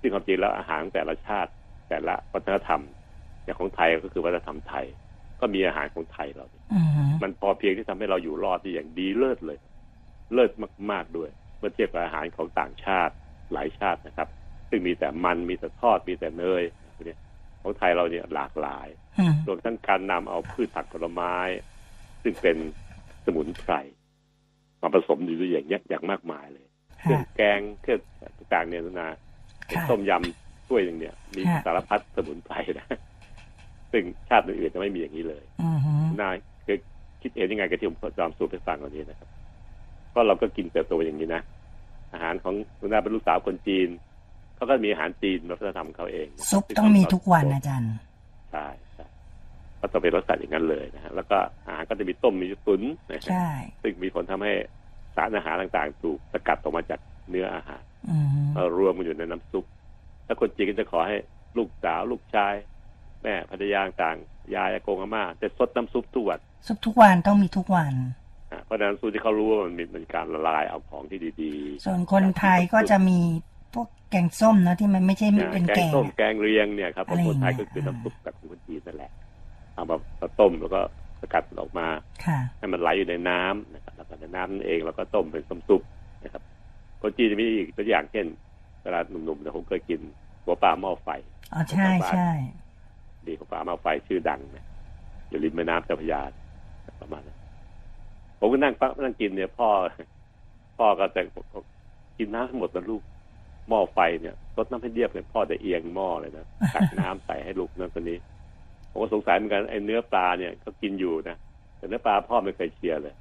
[0.00, 1.50] ซึ่งความจริงแล้วอาหารแต่ละชาติ
[1.88, 2.82] แต่ละวัฒนธรรม
[3.44, 4.86] อย่างของไทยก็คือวัฒนธรรมไทย
[5.40, 9.58] ก็มีอาหารของไทยเราอืมมันพอเพียงที่ทำให้เราอยู่รอดได้อย่างดีเลิศเลย
[10.32, 10.50] เลิศ
[10.90, 13.14] มาก ๆด้วยเมื่อเทียบกับอาหารของต่างชาติ
[13.52, 14.28] หลายชาตินะครับ
[14.74, 16.62] ซึ่งมีแต่มันมีแต่ทอดมีแต่เนย
[16.94, 17.18] พวกเนี้ย
[17.62, 21.34] ของไทยเราเนี่ยหลากหลายอืมรวมทั้งการนำเอาพืชผักผลไม้
[22.22, 22.56] ซึ่งเป็น
[23.24, 23.72] สมุนไพร
[24.80, 26.66] มาผสมอยู่ด้วยอย่างเงี้ยอย่างมากมายเลย
[27.02, 28.00] เครื่อค่ะงแกงเครื่อง
[28.52, 29.08] ต่างๆเนี่ยนา
[29.66, 32.86] เป็นค่ะต้มยำถ้วยหนึ่งเนี่ย มีค่ะสารพัดสมุนไพรนะ
[33.92, 35.78] ซึ่งชาติอื่นๆจะไม่มีอย่างนี้เลยอืม
[36.20, 36.30] น่า
[36.66, 36.78] คือ
[37.22, 39.28] คิดเห็นยังไงกับที่ผมจอมสูตรให้ฟังวันนี้นะครับ
[40.10, 41.42] เพราะเราก็กินเติบโตอย่างนี้นะ
[42.12, 43.88] อาหารของคุณนาเป็นลูกสาวคนจีน
[44.56, 47.94] เขาก็มีอาหารจีนวัฒนธรรมเขาเองนะซุปต้องมีทุกวันอาจารย์
[48.52, 49.06] ใช่ใช่
[49.80, 53.48] ก็ต้องเป็นรสชาติอย่างนั้นเลยนะฮะแล้วก็อาหารก็จะมีต้มมีตุ๋นนะฮะใช่
[53.82, 54.52] ซึ่งมีผลทำให้
[55.16, 59.64] สารอาหารต่างๆ ถูกสกัดออกมาจากเนื้ออาหารอืมมารวมกันอยู่ในน้ำซุป
[60.26, 61.16] แล้วคนจีนก็จะขอให้
[61.56, 62.54] ลูกสาวลูกชาย
[63.22, 64.16] แม่ภรรยาต่าง
[64.54, 67.94] ยายอากงอาม่าจะซดน้ำซุปทุกวันซุปทุกวันต้องมีทุกวัน
[68.50, 71.52] อะเพราะฉะนั้นสูตรที่เขารู้ว่ามันมีเป็นการละลายเอาของที่ดี
[71.84, 73.18] ส่วนคนไทยก็จะมี
[73.74, 79.10] พวกแกงส้มเนอะที่มันไม่ใช่ๆอะเป็นแกแกงงส้มอะแกงเรียงเนี่ยครับขอะองไรคนไทยอย่างเงี้ก็ยคือน้ำซุปแบบของคนจีนนั่นแหละ
[79.74, 80.80] เอามามาต้มแล้วก็
[81.20, 81.86] สกัดออกมา
[82.24, 85.82] ค่ะให้มันไหลอยู่ในน้ำนะครับแล้วก็ในน้ำนั่นเองเราก็ต้มเป็นส้มซุป
[86.24, 86.42] นะครับ
[87.02, 88.26] คนจีนจะมีอีกตัวอย่างเช่น
[88.82, 90.00] เวลาหนุ่มๆเนี่ยผมเคยกิน
[90.44, 91.08] หัวปลาหม้อไฟ
[91.52, 92.30] อ๋อใช่ใช่
[93.26, 94.64] ดีหัวปลาหม้อไฟชื่อดังนะ
[95.28, 96.20] อยู่ริมแม่น้ำเจ้าพระยา
[97.00, 97.38] ประมาณนั้น
[98.38, 99.68] ผมก็นั่งฟังนั่งกินเนี่ย พ่อ
[100.78, 101.22] พ่อก็แต่
[102.18, 103.02] กินน้ำทั้งหมดนะลูก
[103.68, 108.18] หม้อไฟเนี่ยรดน้ำให้เรียบเลยพ่อจะเอียงหม้อเลยนะตักน้ำใส่ให้ลูกนั่นคนนี้
[108.90, 111.36] ผมก็สงสัยเหมือนกันไอ้เนื้อปลาเนี่ยก็กินอยู่นะ
[111.76, 113.14] แต่เนื้อปลาพ่อไม่เคยเชียร์เลย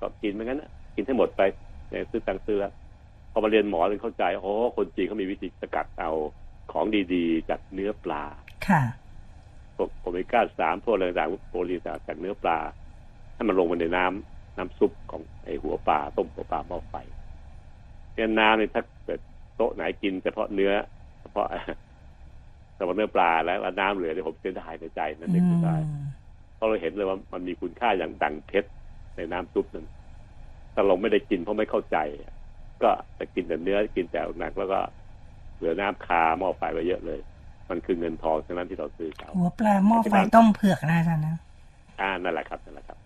[0.00, 1.42] ก็กินเหมือนกันนะกินให้หมดไป
[1.90, 2.72] เนี่ยซื้อตังค์ซื้อแล้ว
[3.32, 6.10] พอมาเรียนหมอเลยเข้าใจโอ้คนจีนเขามีวิธีสกัดเอา
[6.72, 6.84] ของ
[7.14, 8.22] ดีๆ จากเนื้อปลา
[8.66, 8.82] ค่ะ
[9.76, 12.58] พวกโอเมก้าสามพวกอะไรต่างๆโปรตีนต่างจากเนื้อปลา
[13.34, 16.94] ให้มันลงมาในน้ำน้ำซุปของไอหัวปลาต้มหัวปลาหม้อไฟ
[18.14, 19.20] เนี่ยน้ำเนี่ยถ้าเกิด
[19.58, 20.72] โต๊ะไหนกินเฉพาะเนื้อ
[21.20, 21.46] เฉพาะ
[22.76, 26.06] เฉพาะเนื้อปลาแล้วน้ำเหลือเนี่ยผมเสียดายในใจนั่นเองเสียดายอืม
[26.56, 28.68] เพราะเราเห็นเลยว่ามันมีคุณค่าอย่างดังเพชร
[29.16, 29.86] ในน้ำซุปนั้น
[30.72, 31.96] แต่เราไม่ได้กินเพราะไม่เข้าใจ
[32.82, 34.80] ก็จะกินแต่เนื้อกินแต่หนักแล้วก็
[35.56, 37.20] เหลือน้ำคาหม้อไฟไปเยอะเลย
[37.70, 41.36] มันคือเงินทองทั้งนั้นที่เราซื้อเขาหัวปลาหม้อไฟต้มเผือกนะอาจารย์นะ
[42.00, 42.98] อ่านั่นแหละครับนั่นแหละครับ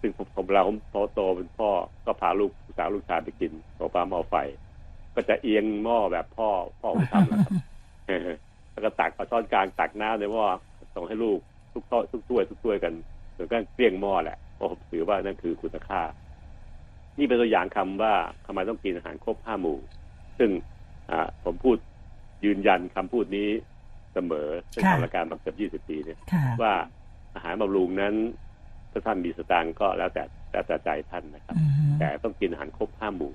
[0.00, 1.70] ซึ่งผมผมเราผมโตโตเป็นพ่อ
[2.06, 4.34] ก็พาลูกสาวลูกชายไปกินหัวปลาหม้อไฟ
[5.14, 6.48] ก็จะเอียงหม้อแบบพ่อ
[6.80, 7.52] พ่อผมทำนะครับ
[8.72, 10.44] แล้วก็ตักเอาช้อนกลางตักน้ำในหม้อ
[10.94, 11.38] ส่งให้ลูก
[11.72, 12.92] ทุกโต๊ะทุกถ้วยทุกถ้วยกัน
[13.36, 16.02] จนก็เกลี้ยงหม้อแหละเพราะผมถือว่านั่นคือคุณค่า
[17.18, 18.14] นี่เป็นตัวอย่างคำว่า
[18.46, 19.78] ทำไมต้องกินอาหารครบห้าหมู่
[20.38, 20.50] ซึ่ง
[21.10, 21.76] อ่าผมพูด
[22.44, 23.48] ยืนยันคำพูดนี้
[24.12, 26.72] เสมอซึ่งค่ะทำรายการมาเกือบยี่สิบปีเนี่ยค่ะว่า
[27.34, 28.14] อาหารบำรุงนั้น
[28.92, 30.22] ถ้าท่านมีสตางค์ก็แล้วแต่
[30.52, 33.32] แล้วแต่ใจท่านนะครับอืมแต่ต้องกินอาหารครบห้าหมู่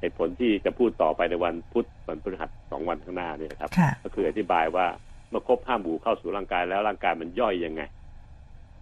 [0.00, 4.86] เหตุผลที่จะพูดต่อไปในวันพุธวันพฤหัสสองวันข้างหน้าเนี่ยนะครับค่ะก็คืออธิบายว่า
[5.30, 7.82] เมื่อครบห้าหมู่เข้าสู่ร่างกายแล้วร่างกายมันย่อยยังไง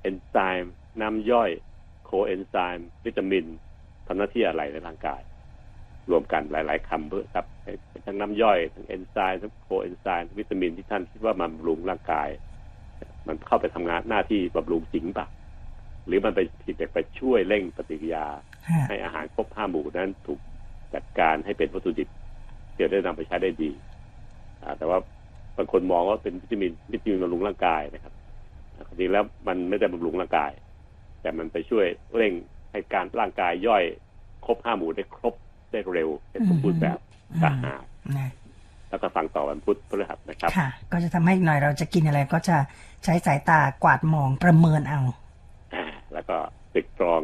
[0.03, 1.51] เอนไซม์น้ำย่อย
[2.05, 3.47] โคเอนไซม์วิตามิน
[4.07, 5.21] ทำหน้าที่อะไรในร่างกาย
[6.11, 7.47] รวมกันหลาย ๆคำเพื่อครับ
[8.07, 12.29] ทั้งน้ำย่อยทั้งเอนไซม์ทั้งโคเอนไซม์วิตามินที่ท่านคิดว่ามันบำรุงร่างกาย
[13.27, 15.27] มันเข้าไปทำงานหน้าที่บำรุงจริงปะ
[16.07, 18.27] หรือมันไปผิดไปช่วยเร่งปฏิกิริยา
[18.67, 20.41] ค่ะให้อาหารครบห้าหมู่นั้นถูก
[20.95, 22.09] จัดการให้เป็นวัตถุดิบ
[22.75, 23.71] ที่จะได้นำไปใช้ได้ดี
[24.63, 24.99] อ่าแต่ว่า
[25.57, 28.15] บางคนมองว่าเป็นวิตามินวิตามินบำรุงร่างกายนะครับ
[28.75, 30.53] อ่าจริงแล้วมันไม่ได้บำรุงร่างกาย
[31.21, 32.33] แต่มันไปช่วยเร่ง
[32.73, 33.85] ให้การร่างกายย่อย
[34.47, 35.35] ครบห้าหมู่ได้ครบ
[35.71, 36.99] ได้เร็วเป็นสมบูรณ์แบบ
[37.43, 37.85] สะอาด
[38.19, 38.31] นะ
[38.91, 42.57] แล้วก็ฟังต่อวันพุธพฤหัสนะครับค่ะ ก็จะทำให้อีกหน่อยเราจะกินอะไรก็จะ
[43.05, 45.01] ใช้สายตากวาดมองประเมินเอา
[45.75, 46.37] อ่าแล้วก็
[46.75, 47.23] ตึกตรอง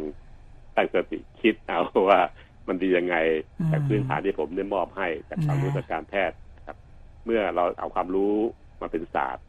[0.77, 2.21] ตั้งสติคิดเอาว่า
[2.69, 3.17] มันดียังไง
[3.61, 6.77] อืมจากพื้นฐานที่ผมได้มอบให้จากความรู้นะทางการแพทย์นะครับ
[7.25, 8.35] เมื่อเราเอาความรู้
[8.81, 9.45] มาเป็นศาสตร์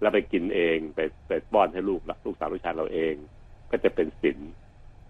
[0.00, 3.14] แล้วไปกินเองไปไปป้อนให้ลูกลูกสาวลูกชายเราเอง
[3.70, 4.50] ก็จะเป็นศิลป์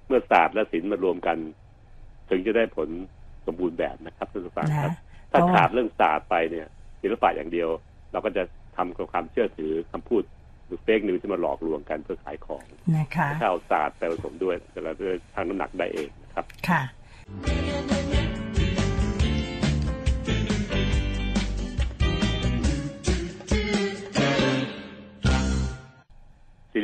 [0.06, 1.36] เมื่อศาสตร์และศิลป์มารวมกัน
[2.30, 2.88] ถึงจะได้ผล
[3.46, 6.66] สมบูรณ์แบบนะครับท่านผู้ฟังครับนะถ้าเพราะขาดเรื่องศาสตร์ไปเนี่ย
[7.02, 7.68] ศิลปะอย่างเดียว
[8.12, 8.42] เราก็จะ
[8.76, 10.22] ทำกับความเชื่อถือคำพูด
[10.66, 12.64] หรือเฟกนิวที่มาหลอกลวงกันเพื่อขายของ
[12.96, 16.80] นะคะถ้าเอาศาสตร์ไปผสมด้วยแต่ละด้วยทางน้ำหนักได้เองนะครับค่ะ
[17.30, 17.34] ซี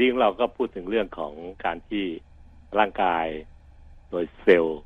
[0.00, 1.33] รีส์ของเราก็พูดถึงเรื่องของ
[1.64, 2.04] การที่
[2.78, 3.26] ร่างกาย
[4.11, 4.80] โดยเซลล์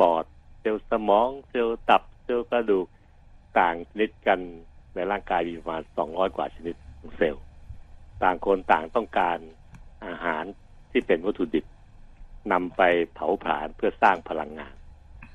[0.00, 0.24] ปอด
[0.60, 2.86] เซลล์สมอง เซลล์ตับ เซลล์กระดูก
[3.58, 4.38] ต่างชนิดกัน
[4.94, 7.42] ในร่างกายมีประมาณ200กว่าชนิดของเซลล์
[8.22, 9.38] ต่างคนต่างต้องการ
[10.06, 10.44] อาหาร
[10.90, 11.64] ที่เป็นวัตถุดิบ
[12.52, 12.82] นำไป
[13.14, 14.74] เผาผลาญเพื่อสร้างพลังงาน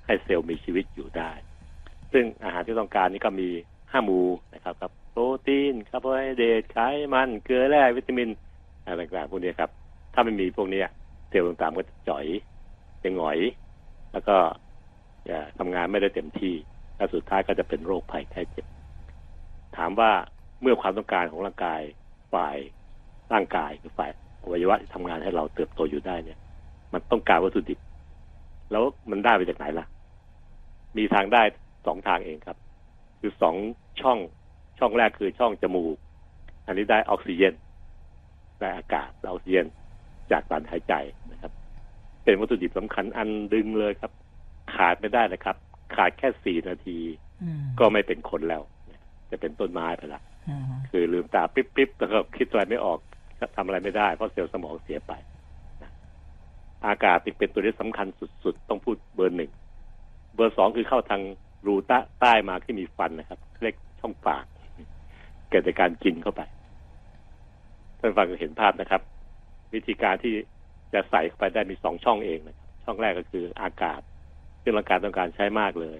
[0.05, 1.31] ให้เซลล์มีชีวิตอยู่ได้
[2.11, 3.49] ซึ่งอาหารที่ต้องการนี้ก็มี
[3.91, 4.21] ห้าหมู่
[4.53, 6.77] นะครับครับโปรตีนคาร์โบไฮเดรตไข
[7.13, 8.29] มันเกลือแร่วิตามิน
[8.85, 9.69] อะไรต่างๆพวกนี้ครับ
[10.13, 10.81] ถ้าไม่มีพวกนี้
[11.29, 12.25] เซลล์ต่างๆก็จะจ๋อย
[13.03, 13.39] จะหงอย
[14.11, 14.35] แล้วก็
[15.29, 16.53] จะทำงานไม่ได้เต็มที่
[16.95, 18.65] และสุดท้ายก็จะเป็นโรคภัยไข้เจ็บ
[19.77, 20.11] ถามว่า
[20.61, 21.81] เมื่อความต้องการของร่างกาย
[22.33, 22.57] ฝ่าย
[23.33, 24.11] ร่างกายคือฝ่าย
[24.43, 26.39] อวัยวะที่ทำงานให้เราเติบโตอยู่ได้เนี่ย
[26.93, 27.79] มันต้องการวัตถุดิบ
[28.71, 29.85] แล้วมันได้มาจากไหนล่ะ
[30.97, 31.41] มีทางได้
[31.85, 32.57] สองทางเองครับ
[33.19, 33.55] คือสอง
[34.01, 34.17] ช่อง
[34.79, 35.97] ช่องแรกคือช่องจมูก
[36.65, 37.53] อันนี้ได้ออกซิเจน
[38.59, 39.67] ได้อากาศและออกซิเจน
[40.31, 40.93] จากการหายใจ
[41.31, 41.51] นะครับ
[42.23, 44.11] เป็นวัตถุดิบสำคัญอันดึงเลยครับ
[44.75, 45.55] ขาดไม่ได้นะครับ
[45.95, 46.99] ขาดแค่สี่นาที
[47.43, 48.61] อืมก็ไม่เป็นคนแล้ว
[49.31, 52.99] จะเป็นต้นไม้ไปละอืมคือลืมตาปิ๊บปิ๊บแล้วก็คิดอะไรไม่ออก
[53.55, 55.42] ทำอะไรไม่ได้ เพราะเซลล์สมองเสียไปนะ
[56.85, 58.07] อากาศที่เป็นตัวที่สำคัญ
[58.43, 59.51] สุด ๆ ต้องพูดเบอร์หนึ่ง
[60.35, 61.21] เบอร์สองคือเข้าทาง
[61.67, 64.45] รูใต้ใต้มาที่มีฟันนะครับเรียกช่องปาก
[65.49, 66.41] เกิดจากการกินเข้าไป
[67.99, 69.01] ท่านฟังเห็นภาพนะครับ
[69.73, 70.33] วิธีการที่
[70.93, 74.01] จะใส่เข้าไปได้มีสองช่องเองนะครับ ช่องแรกก็คืออากาศ
[74.63, 75.99] ซึ่งร่างกายต้องการใช้มากเลย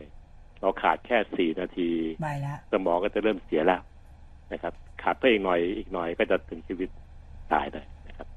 [0.59, 1.89] เราขาดแค่สี่นาที
[2.23, 3.81] ไปแล้วสมองก็จะเริ่มเสียแล้ว
[4.53, 6.89] นะครับ ขาดเพิ่มอีกหน่อยอีกหน่อยก็จะถึงชีวิต
[7.53, 8.27] ตายเลยนะครับ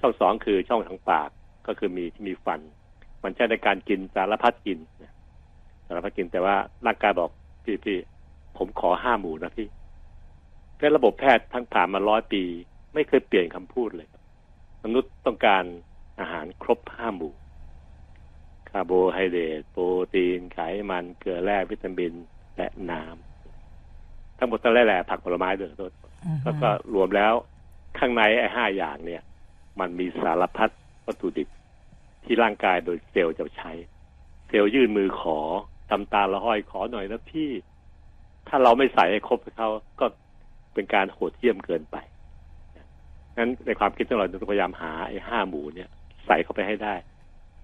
[0.00, 1.30] ช่องสองคือช่องทางปาก
[1.66, 2.60] ก็คือมีที่มีฟัน
[3.24, 5.14] มันใช้ในการกินสารพัดกินนะ
[5.86, 7.30] สารพัดกินแต่ว่าร่างกายบอก
[7.64, 7.98] พี่พี่
[8.56, 9.68] ผมขอห้าหมูนะพี่
[10.78, 12.42] เป็นระบบแพทย์ทั้งผ่านมาร้อยปี
[12.94, 14.22] ไม่เคยเปลี่ยนคำพูดเลยครับ
[14.84, 15.64] มนุษย์ต้องการ
[16.20, 17.34] อาหารครบห้าหมู่
[18.70, 19.82] คาร์โบไฮเดรตโปร
[20.14, 20.58] ตีนไข
[20.90, 22.12] มันเกลือแร่วิตามิน
[22.56, 25.92] และน้ำทั้งหมดทั้งแหล่ผักผลไม้ด้วยโทษ
[26.24, 27.32] อืมแล้วก็รวมแล้ว
[27.98, 29.22] ข้างในไอ้ห้าอย่างเนี่ย
[29.80, 30.70] มันมีสารพัด
[31.06, 31.48] วัตถุดิบ
[32.24, 33.72] ที่ร่างกายโดยเซลล์จะใช้
[34.48, 35.38] เซลล์ยื่นมือขอ
[35.90, 37.50] ทำตาละห้อยขอหน่อยนะพี่
[38.48, 39.68] ถ้าเราไม่ใส่ให้ครบเขา
[40.00, 40.06] ก็
[40.74, 41.96] เป็นการโหดเหี้ยมเกินไป
[43.36, 45.88] งั้นในความคิดของเราต้องพยายามหาไอ้ห้าหมู่เนี่ย
[46.26, 46.94] ใส่เข้าไปให้ได้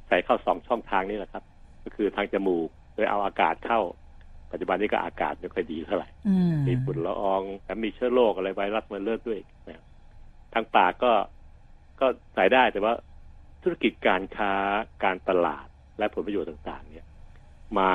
[0.09, 1.44] ใส่เข้าสองช่องทางนี้แหละครับ
[1.85, 3.81] ก็คือทางจมูกโดยเอาอากาศเข้า
[4.50, 9.85] ปัจจุบันนี้ก็อากาศไม่ค่อยดีเท่าไหร่อืมมีฝุ่นละอองแถมมีเชื้อโรคอะไรไวรัสมาเลือดด้วยนะครับ
[10.52, 11.12] ทางปากก็
[12.00, 12.94] ก็ใส่ได้แต่ว่า
[13.62, 14.53] ธุรกิจการค้า
[15.05, 15.66] การตลาด
[15.98, 17.07] และผลประโยชน์ต่างๆ เนี่ย
[17.79, 17.90] มา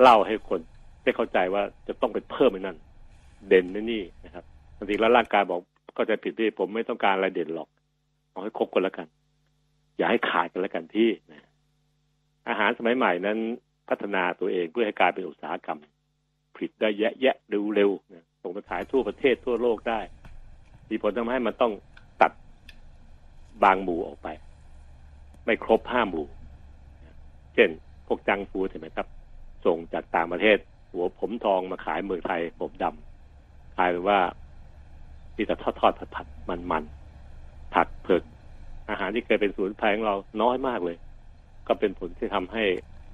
[0.00, 0.60] เล่าให้คน
[1.02, 2.76] ได้เข้าใจว่าจะต้องไปเพิ่มไอ้นั่น
[3.48, 4.44] เด่นในนี่นะครับ
[4.76, 5.60] บางทีแล้วร่างกายบอก
[5.96, 7.68] ก็จะผิดที่ผมไม่ต้องการอะไรเด่นหรอก
[8.30, 9.06] เอาให้ครบกันแล้วกัน
[9.96, 11.48] อย่าให้ขาดกันแล้วกันที่นะ
[12.48, 13.38] อาหารสมัยใหม่นั้น
[13.88, 15.78] พัฒนาตัวเองเพื่อให้กลายเป็นอุตสาหกรรม
[16.54, 17.36] ผลิตได้แยะแยะ
[17.74, 20.00] เร็วๆนะส่งไปขายทั่วประเทศทั่วโลกได้
[20.90, 21.72] มีผลทำให้มันต้อง
[22.22, 22.32] ตัด
[23.64, 24.28] บางหมู่ออกไป
[25.44, 26.26] ไม่ครบห้าหมู่
[27.54, 27.70] เช่น
[28.06, 29.06] พวกจังฟูดเห็นไหมครับ
[29.66, 30.58] ส่งจากต่างประเทศ
[30.92, 34.20] หัวผมทองมาขายเมืองไทยผมดำกลายเป็นว่า
[35.36, 38.22] มีแต่ทอดทอดผัดผัดมันมันๆผักเผือก
[38.88, 40.96] อาหารที่เคยเป็นศูนย์ภัยของเราน้อยมากเลย
[41.68, 42.64] ก็เป็นผลที่ทำให้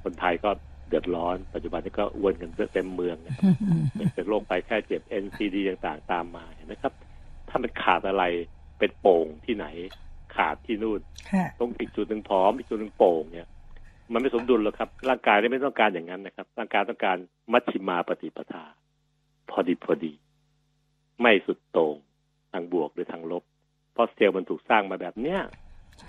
[0.02, 0.50] คนไทยก็
[0.88, 3.16] เดือดร้อน ปัจจุบันนี้ก็อ้วนกันเต็มเมือง
[4.14, 6.92] เป็นโรคไปแค่เจ็บ NCD ต่างๆตามมาเห็นไหมครับ
[7.48, 8.24] ถ้ามันขาดอะไร
[8.78, 9.66] เป็นโป่งที่ไหน
[10.36, 13.48] ขาดที่นู่นค่ะตรงอีกจุดหนึ่งผอมอีกจุดหนึ่งโป่งเนี่ย
[14.12, 17.16] มันไม่สมดุลหรอกครับ ร่างกายไม่ต้องการอย่างนั้นนะครับ ร่างกายต้องการ
[17.52, 18.64] มัชชิมาปฏิปทา
[19.50, 20.12] พอดีพอดี
[21.20, 21.96] ไม่สุดโต่ง
[22.52, 23.42] ทางบวกหรือทางลบ
[23.92, 25.40] เพราะเซลล์มันถูกสร้างมาแบบเนี้ย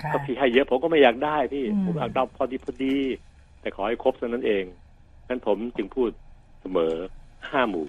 [0.02, 2.96] ค่ะก็พี่ให้เยอะผมก็ไม่อยากได้พี่อืมผมอยากได้พอดีพอดี
[3.62, 4.63] แต่ขอให้ครบเท่านั้นเอง
[5.28, 6.10] นั้นผมจึงพูด
[6.62, 6.94] เสมอ
[7.52, 7.86] ห้าหมู่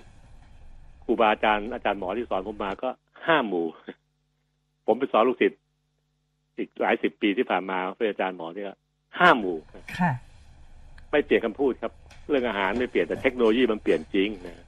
[1.05, 2.89] ครูบาอาจารย์อาจารย์หมอที่สอนผมมาก็
[3.27, 3.67] ห้าหมู่
[4.87, 5.61] ผมไปสอนลูกศิษย์
[6.59, 8.75] อีกหลายสิบปีที่ผ่านมาเพื่ออาจารย์หมอเนี่ย
[9.19, 9.59] ห้าหมู่
[9.99, 10.13] ค่ะ
[11.11, 11.93] ไม่เปลี่ยนคำพูดครับ
[12.29, 14.59] เรื่องอาหารไม่เปลี่ยนแต่เทคโนโลยีมันเปลี่ยนจริงนะ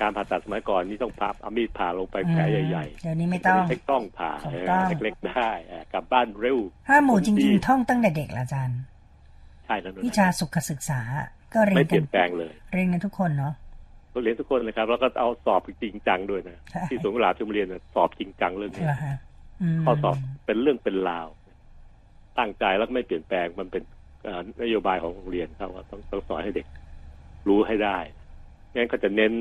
[0.00, 8.80] การผ่าตัดสมัยก่อนนี่ต้องพับเอามีดผ่าลงไปแผลใหญ่เดี๋ยวนี้ไม่ต้องใช้กล้องผ่าถูกต้องเออเล็กๆได้เออกลับบ้านเร็วห้าหมู่จริงๆท่องตั้งแต่เด็กละอาจารย์
[9.66, 11.00] ใช่แล้วนะวิชาสุขศึกษา
[11.54, 13.54] ก็เรียไม่นเปกัลี่นยนแปลงเลยเรียนกันทุกคนเนาะ
[14.10, 19.16] เราเรียนทุกคนเลยครับ แล้วก็เอาสอบจริงจังด้วยนะใช่ที่สวนกุหลาบชมเรียนน่ะสอบจริงจังเรื่องนี้เหรอฮะม
[19.82, 20.16] ข้อสอบ
[20.46, 21.28] เป็นเรื่องเป็นราว
[22.38, 23.82] ตั้งใจแล้วไม่เปลี่ยนแปลงมันเป็น
[24.24, 26.66] เอ่อนโยบายของโรงเรียนครับว่าต้องต้องสอนให้เด็ก
[27.48, 27.98] รู้ให้ได้
[28.74, 29.32] งั้นก็จะเน้น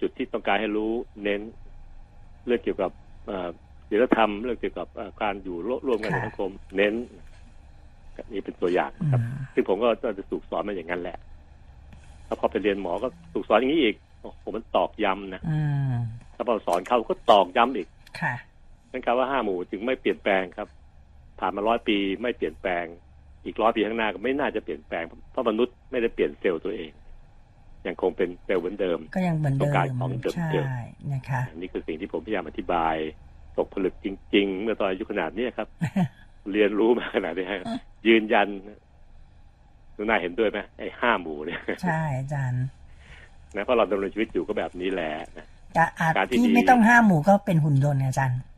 [0.00, 0.92] จุดที่ต้องการให้รู้
[1.24, 1.40] เน้น
[2.46, 2.90] เรื่องเกี่ยวกับ
[3.26, 3.48] เอ่อ
[3.88, 6.94] ศีลธรรมเรื่องเกี่ยวกับเอ่อการอยู่ร่วมกันในสังคม เน้น
[8.32, 11.18] นี่เป็นตัวอย่างอืครับมซึ่งผมก็จะถูกสอนมาอย่างนั้นแหละ
[12.26, 15.58] แล้วพอไปเรียนหมอก็ถูกสอนอย่างนี้อีกโอ้โหมันตอกย้ำนะอื
[15.92, 15.94] ม
[16.34, 17.88] ถ้าพอสอนเขาก็ตอกย้ำอีก
[18.20, 18.34] ค่ะ
[18.92, 20.68] นั่นครับว่าห้าหมู่จึงไม่เปลี่ยนแปลงครับ
[21.40, 22.84] ผ่านมาร้อยปีไม่เปลี่ยนแปลง
[23.44, 26.90] อีกร้อยปีข้างหน้าก็ไม่น่าจะเปลี่ยนแปลงเพราะมนุษย์ไม่ได้เปลี่ยนเซลล์ตัวเอง
[27.86, 30.66] ยังคงเป็นเซลล์เหมือนเดิม ก็ยังเหมือนเดิต้องการมของเดิมใช่เดิม
[31.12, 32.96] นะคะอันนี้คือสิ่งที่ผมพยายามอธิบาย
[33.56, 35.68] ตกผลึกจริง ๆ เมื่อตอนอายุขนาดนี้ครับ
[36.52, 37.66] เรียนรู้มาขนาดนี้ครับ
[38.08, 38.48] ยืนยัน
[39.96, 42.64] ทุกนายเห็นด้วยไหมไอ้ห้าหมู่เนี่ยใช่อาจารย์
[43.54, 48.48] นะเพราะเราดำเนินชีวิตอยู่ก็แบบนี้แหละนะแต่อาจการที่ที่ดีไม่ต้องห้าหมู่ก็เป็นหุ่นยนต์เนี่ยอาจารย์อ่า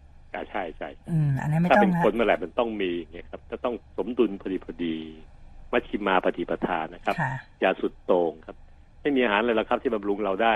[0.50, 4.96] ใช่ใช่อืมอันนั้นไม่ถ้าต้อเป็งนฮะคนเมื่อไหร่มันต้องมีอย่างเงี้ยครับจะต้องสมดุลพอดีพอดี
[5.72, 8.56] มัชชิมาปฏิปทานนะครับค่ะอย่าสุดโต่งครับ
[9.00, 10.54] ไม่มีอาหารอะไรหรอกครับที่บำรุงเราได้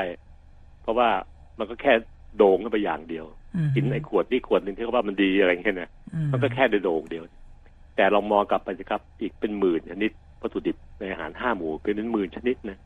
[0.83, 1.09] เพราะว่า
[1.59, 1.93] มันก็แค่
[2.37, 7.25] โด่งขึ้นไปอย่างเดียวอืมกินไอ้ขวดนี่ขวดหนึ่งที่เขาว่ามันดีอะไรอย่างเงี้ยนะอืมันก็แค่ได้โด่งเดียว
[7.97, 10.11] แต่ลองมองกลับไปสิครับ อีกเป็นหมื่นชนิด
[10.43, 12.79] วัตถุดิบในอาหารห้าหมู่เป็นหมื่นชนิดนะ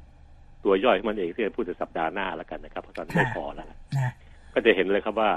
[0.65, 3.79] ตัวย่อยของมันเองที่จะพูดในสัปดาห์หน้าแล้วกันนะครับเพราะตอนนี้ไม่พอแล้วนะ
[4.55, 5.31] ก็จะเห็นเลยครับว่า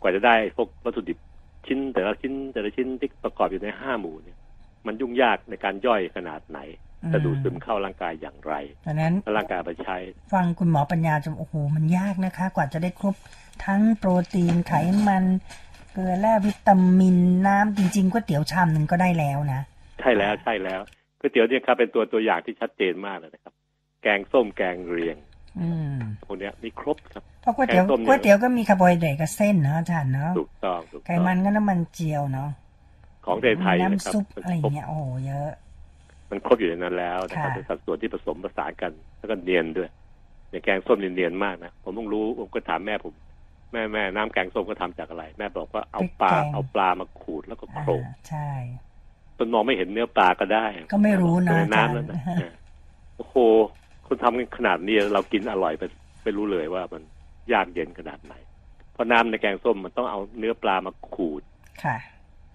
[0.00, 1.18] กว่าจะได้พวกวัตถุดิบ
[1.66, 4.38] ชิ้น แต่ละชิ้นแต่ละชิ้นที่ประกอบอยู่ในห้าหมู่เนี่ย
[4.86, 6.60] มันยุ่งยากในการย่อยขนาดไหน
[7.12, 8.52] จะดูดซึมเข้าร่างกายอย่างไร
[8.86, 9.96] ดังนั้นและร่างกายเอาไปใช้
[10.32, 13.14] ฟังคุณหมอปัญญาจนโอ้โหมันยากนะคะ กว่าจะได้ครบ
[13.64, 14.72] ทั้งโปรตีนไข
[15.08, 15.24] มัน
[15.92, 19.60] เกลือแร่วิตามินน้ำจริงๆก๋วยเตี๋ยวชามหนึ่งก็ได้แล้วนะ
[20.00, 20.80] ใช่แล้วใช่แล้ว
[21.20, 23.54] ก๋วยเตี๋ยวเนี่ยครับเป็นตัวตัวอย่างที่ชัดเจนมากเลยนะครับ
[24.02, 25.27] แกงส้มแกงเลียงอืม
[26.24, 32.50] พวกเนี้ยมีครบครับเพราะก๋วยเตี๋ยวแกงส้มเนี่ยก๋วยเตี๋ยวก็มีคาร์โบไฮเดรตกับเส้นเนาะอาจารย์เนาะถูกต้องถูกต้องไขมันก็น้ำมันเจียวเนาะ
[33.26, 35.48] ของไทยไทยๆนะครับน้ำซุปมันอะไรอครบย่างเงี้ยครบโอ้โหเยอะ
[36.30, 39.90] มันครบอยู่ในนั้นแล้วนะครับค่ะเป็นสัดส่วนที่ผสมผสานกัน แล้วก็เนียนด้วย
[40.50, 43.12] เนี่ยแกงส้มเนี่ยเนียนมากนะผมต้องรู้ผมก็ถามแม่ผม
[43.72, 48.50] แม่แม่น้ำแกงส้มก็ทำจากอะไร แม่บอกว่าเอาปลาเอาปลามาขูดแล้วก็โขอ่าลกใช่
[49.38, 52.52] จนมองไม่เห็นเนื้อปลาก็ได้ ก็ไม่รู้นะอยู่ในน้ำอาจารย์แล้วนะเออ
[53.16, 53.36] โอ้โห
[54.08, 55.82] คุณทำกันขนาดนี้เรากินอร่อยไป
[56.22, 57.02] ไม่รู้เลยว่ามัน
[57.52, 58.34] ยากเย็นขนาดไหน
[58.92, 61.42] เพราะน้ำในแกงส้มมันต้องเอาเนื้อปลามาขูด
[61.84, 61.96] ค่ะ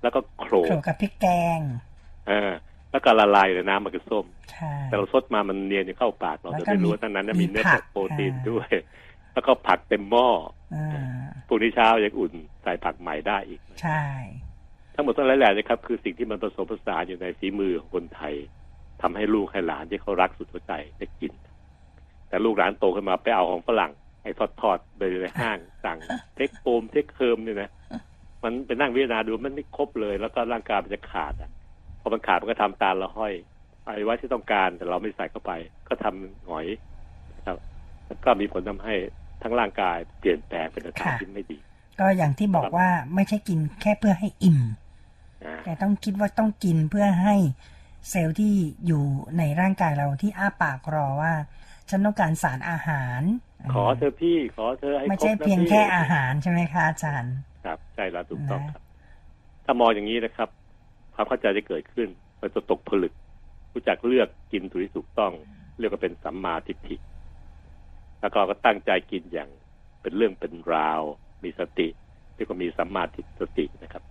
[0.02, 1.60] แล้วก็โขลโขลกกกับพริกแกง
[2.28, 2.52] เออ
[2.92, 8.70] แล้วก็ละลายอยู่ในน้ำมันก็ส้มใช่แต่เราซดมามันเนียนอยู่เข้าปากเราแล้วจะก็ไม่รู้มีว่าตั้งนั้นนะมีมีเนื้อผักโปรตีนอ่าด้วย
[9.34, 10.28] แล้วก็ผักเต็มหม้อ
[10.76, 14.04] อ่าพรุ่งนี้เช้ายังอุ่นใส่ผักใหม่ได้อีก ใช่
[14.96, 18.34] ทั้งหมดทั้งหลายแหล่นะครับ คือสิ่งที่มันผสมผสานอยู่ในฝีมือของคนไทย
[19.04, 21.32] ทำให้ลูกให้หลานที่เขารักสุดหัวใจได้กิน
[22.30, 23.92] แต่ลูกหลานโตขึ้นมาไปเอาของฝรั่ง
[24.24, 25.98] ไอ้ทอดทอดๆไปในห้างสั่ง
[26.36, 27.70] take home take home เนี่ยนะ
[28.44, 31.52] มันไปนั่งพิจารณาดูมันไม่ครบเลย แล้วก็ร่างกายมันจะขาดอะ
[32.02, 33.34] พอมันขาดมันก็ทำตาละห้อย
[33.84, 35.52] ไอ้ว่าที่ต้องการแต่เราไม่ใส่เข้าไป
[35.88, 36.68] ก็ทำหงอย
[37.36, 37.58] นะครับ
[38.06, 38.96] แล้วก็มีผลทำให้
[39.42, 41.58] ทั้งร่างกายเปลี่ยนแปลงเป็นอาการค่ะที่ไม่ดี
[42.00, 44.60] ก็อย่างที่บอกว่าไม่ใช่กินแค่เพื่อให้อิ่ม
[45.46, 47.36] นะแต่ต้องคิดว่าต้องกินเพื่อให้
[48.10, 48.54] เซลล์ที่
[48.88, 49.04] อยู่
[49.38, 51.34] ในร่างกายเราที่อ้าปากรอว่า
[51.90, 53.22] ฉันต้องการสารอาหาร
[53.74, 57.36] ขอเธอะพี่ ขอเธอะให้ไม่ครบใช่นะเพียงพี่แค่อาหารใช่ไหมคะอาจารย์
[57.66, 58.84] ครับใช่แล้วถูกต้องนะครับ
[59.66, 60.50] ถ้ามองอย่างนี้นะครับ
[61.14, 62.10] ความเข้าใจจะเกิดขึ้น
[62.42, 63.14] มันจะตกผลึก
[63.74, 65.32] รู้จักเลือกกินถูกที่ถูกต้อง
[65.80, 66.96] เรียกว่าเป็นสัมมาทิฏฐิ
[68.22, 69.50] แล้วก็ก็ตั้งใจกินอย่าง
[70.02, 71.02] เป็นเรื่องเป็นราว
[71.44, 71.88] มีสติ
[72.36, 74.04] เรียกว่ามีสัมมาทิฏสตินะครับ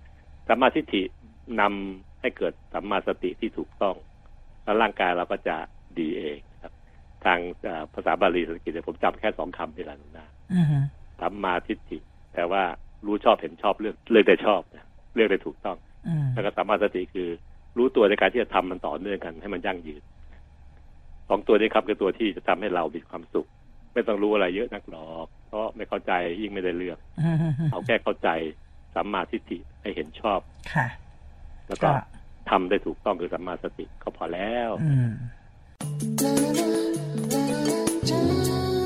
[0.48, 1.02] สัมมาทิฏฐิ
[1.60, 3.96] นำ ให้เกิดสัมมาสติที่ถูกต้อง
[4.64, 5.56] แล้วร่างกายเราก็จะ
[5.98, 6.72] ดีเองนะครับ
[7.24, 10.78] ทางเอ่อภาษาบาลีสันสกฤตเนี่ยผมจำแค่สองคำที่ละหนุนาอือฮึ
[11.20, 11.98] สัมมาทิฏฐิ
[12.32, 12.62] แปลว่า
[13.06, 15.76] รู้ชอบเห็นชอบเลือกเลือกได้ชอบนะเลือกได้ถูกต้อง
[16.08, 17.28] อืมแล้วก็สัมมาสติคือ
[17.76, 20.02] รู้ตัวในการที่จะทำมันต่อเนื่องกัน ให้มันยั่งยืน
[21.28, 23.48] สองตัวนี้ครับคือตัวที่จะทำให้เรามีความสุข
[23.94, 27.36] ไม่ต้องรู้อะไรเยอะนักหรอกเพราะไม่เข้าใจยิ่งไม่ได้เลือกอืม
[27.70, 28.28] เอาแค่เข้าใจ
[28.94, 30.40] สัมมาทิฏฐิให้เห็นชอบ
[30.72, 30.86] ค่ะ
[31.72, 31.92] แล้วก็
[32.50, 35.10] ทำได้ถูกต้องคือสัมมาสติก็พอแล้วอืม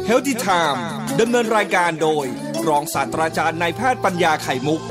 [0.06, 0.86] เฮลติไทม์
[1.20, 2.26] ดำเนินรายการโดย
[2.68, 4.82] รองศาสตราจารย์นายแพทย์ปัญญาไข่มุก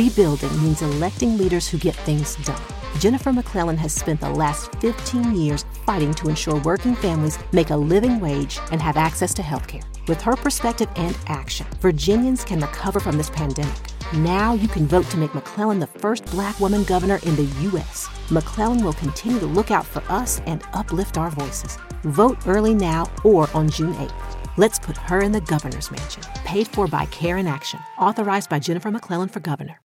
[0.00, 2.83] Rebuilding means electing leaders who get things done.
[2.98, 7.76] Jennifer McClellan has spent the last 15 years fighting to ensure working families make a
[7.76, 9.82] living wage and have access to health care.
[10.06, 13.74] With her perspective and action, Virginians can recover from this pandemic.
[14.14, 18.08] Now you can vote to make McClellan the first black woman governor in the U.S.
[18.30, 21.78] McClellan will continue to look out for us and uplift our voices.
[22.04, 24.56] Vote early now or on June 8th.
[24.56, 26.22] Let's put her in the governor's mansion.
[26.44, 27.80] Paid for by Care in Action.
[27.98, 29.78] Authorized by Jennifer McClellan for governor.